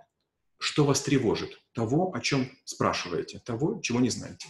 что 0.58 0.86
вас 0.86 1.02
тревожит, 1.02 1.62
того, 1.74 2.14
о 2.14 2.20
чем 2.20 2.50
спрашиваете, 2.66 3.40
того, 3.40 3.80
чего 3.82 4.00
не 4.00 4.10
знаете. 4.10 4.48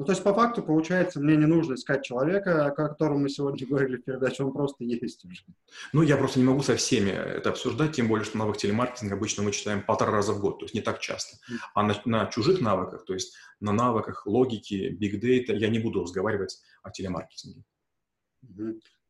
Ну, 0.00 0.06
то 0.06 0.12
есть, 0.12 0.24
по 0.24 0.32
факту, 0.32 0.62
получается, 0.62 1.20
мне 1.20 1.36
не 1.36 1.44
нужно 1.44 1.74
искать 1.74 2.02
человека, 2.02 2.64
о 2.64 2.70
котором 2.70 3.20
мы 3.20 3.28
сегодня 3.28 3.66
говорили 3.66 3.98
в 3.98 4.02
передаче, 4.02 4.44
он 4.44 4.52
просто 4.54 4.82
есть 4.82 5.22
уже. 5.26 5.44
Ну, 5.92 6.00
я 6.00 6.16
просто 6.16 6.38
не 6.38 6.46
могу 6.46 6.62
со 6.62 6.74
всеми 6.74 7.10
это 7.10 7.50
обсуждать, 7.50 7.96
тем 7.96 8.08
более, 8.08 8.24
что 8.24 8.38
навык 8.38 8.56
телемаркетинга 8.56 9.14
обычно 9.14 9.42
мы 9.42 9.52
читаем 9.52 9.84
полтора 9.84 10.12
раза 10.12 10.32
в 10.32 10.40
год, 10.40 10.58
то 10.58 10.64
есть 10.64 10.74
не 10.74 10.80
так 10.80 11.00
часто. 11.00 11.36
А 11.74 11.82
на, 11.82 11.94
на 12.06 12.24
чужих 12.28 12.62
навыках, 12.62 13.04
то 13.04 13.12
есть 13.12 13.34
на 13.60 13.72
навыках 13.72 14.26
логики, 14.26 14.96
data, 14.98 15.54
я 15.54 15.68
не 15.68 15.78
буду 15.78 16.02
разговаривать 16.02 16.62
о 16.82 16.90
телемаркетинге. 16.90 17.62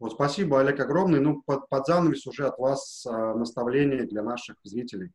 Вот 0.00 0.14
спасибо, 0.14 0.59
Олег, 0.59 0.81
огромное. 0.81 1.20
Ну, 1.20 1.40
под, 1.46 1.68
под 1.68 1.87
занавес 1.87 2.26
уже 2.26 2.48
от 2.48 2.59
вас 2.59 3.07
а, 3.07 3.37
наставление 3.37 4.07
для 4.07 4.24
наших 4.24 4.57
зрителей. 4.64 5.12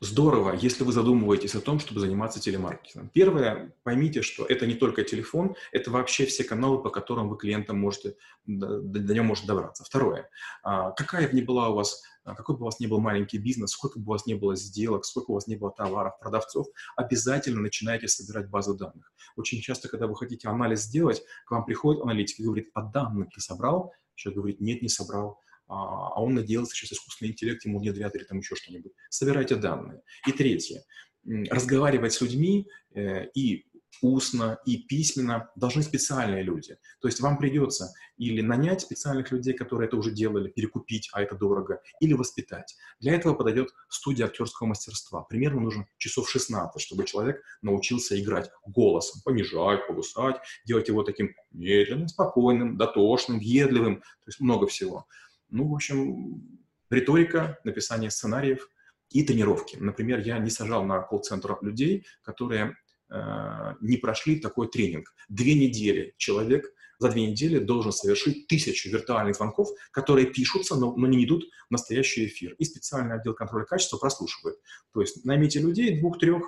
Здорово, 0.00 0.54
если 0.54 0.84
вы 0.84 0.92
задумываетесь 0.92 1.56
о 1.56 1.60
том, 1.60 1.80
чтобы 1.80 1.98
заниматься 1.98 2.38
телемаркетингом. 2.38 3.08
Первое, 3.08 3.74
поймите, 3.82 4.22
что 4.22 4.46
это 4.46 4.64
не 4.64 4.74
только 4.74 5.02
телефон, 5.02 5.56
это 5.72 5.90
вообще 5.90 6.24
все 6.24 6.44
каналы, 6.44 6.80
по 6.80 6.90
которым 6.90 7.28
вы 7.28 7.36
клиентам 7.36 7.80
можете, 7.80 8.14
до, 8.46 8.80
до 8.80 9.12
него 9.12 9.24
можете 9.24 9.48
добраться. 9.48 9.82
Второе, 9.82 10.30
а, 10.62 10.92
какая 10.92 11.28
бы 11.28 11.34
ни 11.34 11.42
была 11.42 11.70
у 11.70 11.74
вас, 11.74 12.00
а, 12.22 12.36
какой 12.36 12.54
бы 12.54 12.62
у 12.62 12.64
вас 12.66 12.78
ни 12.78 12.86
был 12.86 13.00
маленький 13.00 13.38
бизнес, 13.38 13.72
сколько 13.72 13.98
бы 13.98 14.06
у 14.06 14.10
вас 14.10 14.24
ни 14.26 14.34
было 14.34 14.54
сделок, 14.54 15.04
сколько 15.04 15.32
у 15.32 15.34
вас 15.34 15.48
ни 15.48 15.56
было 15.56 15.72
товаров, 15.72 16.20
продавцов, 16.20 16.68
обязательно 16.94 17.60
начинайте 17.60 18.06
собирать 18.06 18.48
базу 18.48 18.76
данных. 18.76 19.12
Очень 19.34 19.60
часто, 19.60 19.88
когда 19.88 20.06
вы 20.06 20.14
хотите 20.14 20.46
анализ 20.46 20.82
сделать, 20.82 21.24
к 21.44 21.50
вам 21.50 21.64
приходит 21.64 22.02
аналитик 22.02 22.38
и 22.38 22.44
говорит, 22.44 22.70
а 22.72 22.82
данных 22.82 23.30
ты 23.34 23.40
собрал? 23.40 23.92
Человек 24.14 24.36
говорит, 24.38 24.60
нет, 24.60 24.80
не 24.80 24.88
собрал 24.88 25.40
а, 25.68 26.08
а 26.14 26.22
он 26.22 26.34
надеялся, 26.34 26.74
сейчас 26.74 26.92
искусственный 26.92 27.32
интеллект 27.32 27.64
ему 27.64 27.78
внедрят 27.78 28.14
или 28.16 28.24
там 28.24 28.38
еще 28.38 28.56
что-нибудь. 28.56 28.92
Собирайте 29.10 29.56
данные. 29.56 30.02
И 30.26 30.32
третье. 30.32 30.82
Разговаривать 31.24 32.14
с 32.14 32.20
людьми 32.20 32.66
э, 32.94 33.26
и 33.34 33.66
устно 34.02 34.58
и 34.64 34.78
письменно 34.78 35.50
должны 35.56 35.82
специальные 35.82 36.42
люди. 36.42 36.76
То 37.00 37.08
есть 37.08 37.20
вам 37.20 37.38
придется 37.38 37.92
или 38.16 38.40
нанять 38.40 38.80
специальных 38.80 39.30
людей, 39.32 39.54
которые 39.54 39.88
это 39.88 39.96
уже 39.96 40.10
делали, 40.10 40.50
перекупить, 40.50 41.08
а 41.12 41.22
это 41.22 41.34
дорого, 41.34 41.80
или 42.00 42.14
воспитать. 42.14 42.76
Для 43.00 43.14
этого 43.14 43.34
подойдет 43.34 43.70
студия 43.88 44.26
актерского 44.26 44.68
мастерства. 44.68 45.22
Примерно 45.22 45.60
нужно 45.60 45.86
часов 45.96 46.28
16, 46.30 46.80
чтобы 46.80 47.04
человек 47.04 47.42
научился 47.62 48.20
играть 48.20 48.50
голосом, 48.66 49.20
понижать, 49.24 49.86
повысать, 49.86 50.36
делать 50.64 50.88
его 50.88 51.02
таким 51.02 51.34
медленным, 51.52 52.08
спокойным, 52.08 52.76
дотошным, 52.76 53.38
въедливым, 53.38 54.00
то 54.00 54.26
есть 54.26 54.40
много 54.40 54.66
всего. 54.66 55.06
Ну, 55.50 55.68
в 55.68 55.74
общем, 55.74 56.60
риторика, 56.90 57.58
написание 57.64 58.10
сценариев 58.10 58.68
и 59.10 59.22
тренировки. 59.22 59.76
Например, 59.76 60.20
я 60.20 60.38
не 60.38 60.50
сажал 60.50 60.84
на 60.84 61.00
колл-центр 61.00 61.56
людей, 61.62 62.06
которые 62.22 62.76
э, 63.10 63.74
не 63.80 63.96
прошли 63.96 64.38
такой 64.38 64.68
тренинг. 64.68 65.14
Две 65.28 65.54
недели 65.54 66.14
человек 66.18 66.72
за 66.98 67.10
две 67.10 67.30
недели 67.30 67.58
должен 67.58 67.92
совершить 67.92 68.48
тысячу 68.48 68.90
виртуальных 68.90 69.36
звонков, 69.36 69.68
которые 69.92 70.26
пишутся, 70.26 70.74
но, 70.74 70.96
но 70.96 71.06
не 71.06 71.24
идут 71.24 71.44
в 71.68 71.70
настоящий 71.70 72.26
эфир. 72.26 72.54
И 72.58 72.64
специальный 72.64 73.16
отдел 73.16 73.34
контроля 73.34 73.64
качества 73.64 73.98
прослушивает. 73.98 74.58
То 74.92 75.00
есть 75.00 75.24
наймите 75.24 75.60
людей, 75.60 76.00
двух-трех, 76.00 76.42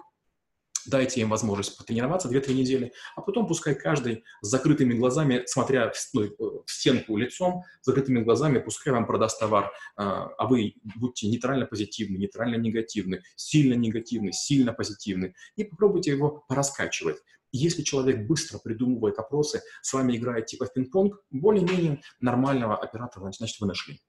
дайте 0.86 1.20
им 1.20 1.30
возможность 1.30 1.76
потренироваться 1.76 2.28
2-3 2.28 2.54
недели, 2.54 2.92
а 3.16 3.22
потом 3.22 3.46
пускай 3.46 3.74
каждый 3.74 4.24
с 4.42 4.48
закрытыми 4.48 4.94
глазами, 4.94 5.44
смотря 5.46 5.90
в, 5.90 5.94
ну, 6.14 6.62
в 6.66 6.70
стенку 6.70 7.16
лицом, 7.16 7.64
с 7.82 7.86
закрытыми 7.86 8.22
глазами, 8.22 8.58
пускай 8.58 8.92
вам 8.92 9.06
продаст 9.06 9.38
товар, 9.38 9.72
а, 9.96 10.26
а 10.38 10.46
вы 10.46 10.74
будьте 10.96 11.28
нейтрально 11.28 11.66
позитивны, 11.66 12.16
нейтрально 12.16 12.56
негативны, 12.56 13.22
сильно 13.36 13.74
негативны, 13.74 14.32
сильно 14.32 14.72
позитивны, 14.72 15.34
и 15.56 15.64
попробуйте 15.64 16.10
его 16.12 16.44
пораскачивать. 16.48 17.18
Если 17.52 17.82
человек 17.82 18.28
быстро 18.28 18.58
придумывает 18.58 19.18
опросы, 19.18 19.62
с 19.82 19.92
вами 19.92 20.16
играет 20.16 20.46
типа 20.46 20.66
в 20.66 20.72
пинг-понг, 20.72 21.16
более-менее 21.30 22.00
нормального 22.20 22.76
оператора, 22.76 23.32
значит, 23.32 23.60
вы 23.60 23.66
нашли. 23.66 24.00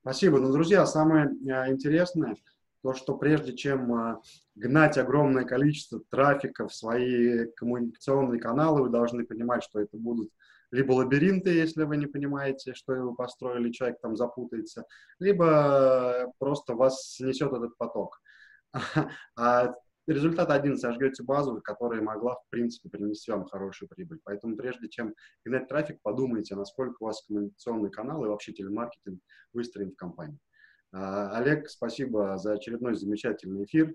Спасибо. 0.00 0.38
Ну, 0.38 0.52
друзья, 0.52 0.86
самое 0.86 1.30
а, 1.50 1.70
интересное– 1.70 2.36
то, 2.86 2.94
что 2.94 3.16
прежде 3.16 3.52
чем 3.52 3.92
а, 3.94 4.20
гнать 4.54 4.96
огромное 4.96 5.44
количество 5.44 6.00
трафика 6.08 6.68
в 6.68 6.74
свои 6.74 7.46
коммуникационные 7.56 8.40
каналы, 8.40 8.82
вы 8.82 8.90
должны 8.90 9.26
понимать, 9.26 9.64
что 9.64 9.80
это 9.80 9.96
будут 9.96 10.30
либо 10.70 10.92
лабиринты, 10.92 11.50
если 11.50 11.82
вы 11.82 11.96
не 11.96 12.06
понимаете, 12.06 12.74
что 12.74 12.92
вы 12.92 13.16
построили, 13.16 13.72
человек 13.72 13.98
там 14.00 14.14
запутается, 14.14 14.84
либо 15.18 16.32
просто 16.38 16.74
вас 16.74 17.14
снесет 17.14 17.52
этот 17.52 17.76
поток. 17.76 18.20
А 19.36 19.74
результат 20.06 20.50
один, 20.50 20.78
сожгете 20.78 21.24
базу, 21.24 21.60
которая 21.60 22.02
могла, 22.02 22.36
в 22.36 22.48
принципе, 22.50 22.88
принести 22.88 23.32
вам 23.32 23.46
хорошую 23.46 23.88
прибыль. 23.88 24.20
Поэтому 24.22 24.56
прежде 24.56 24.88
чем 24.88 25.12
гнать 25.44 25.66
трафик, 25.66 25.98
подумайте, 26.02 26.54
насколько 26.54 26.98
у 27.00 27.06
вас 27.06 27.24
коммуникационный 27.26 27.90
канал 27.90 28.24
и 28.24 28.28
вообще 28.28 28.52
телемаркетинг 28.52 29.20
выстроен 29.52 29.90
в 29.90 29.96
компании. 29.96 30.38
А, 30.98 31.36
Олег, 31.36 31.68
спасибо 31.68 32.38
за 32.38 32.54
очередной 32.54 32.94
замечательный 32.94 33.64
эфир. 33.64 33.94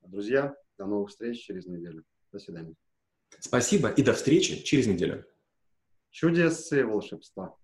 Друзья, 0.00 0.52
до 0.78 0.86
новых 0.86 1.10
встреч 1.10 1.44
через 1.44 1.66
неделю. 1.66 2.02
До 2.32 2.40
свидания. 2.40 2.74
Спасибо 3.38 3.88
и 3.88 4.02
до 4.02 4.14
встречи 4.14 4.60
через 4.64 4.88
неделю. 4.88 5.24
Чудес 6.10 6.72
и 6.72 6.82
волшебства. 6.82 7.56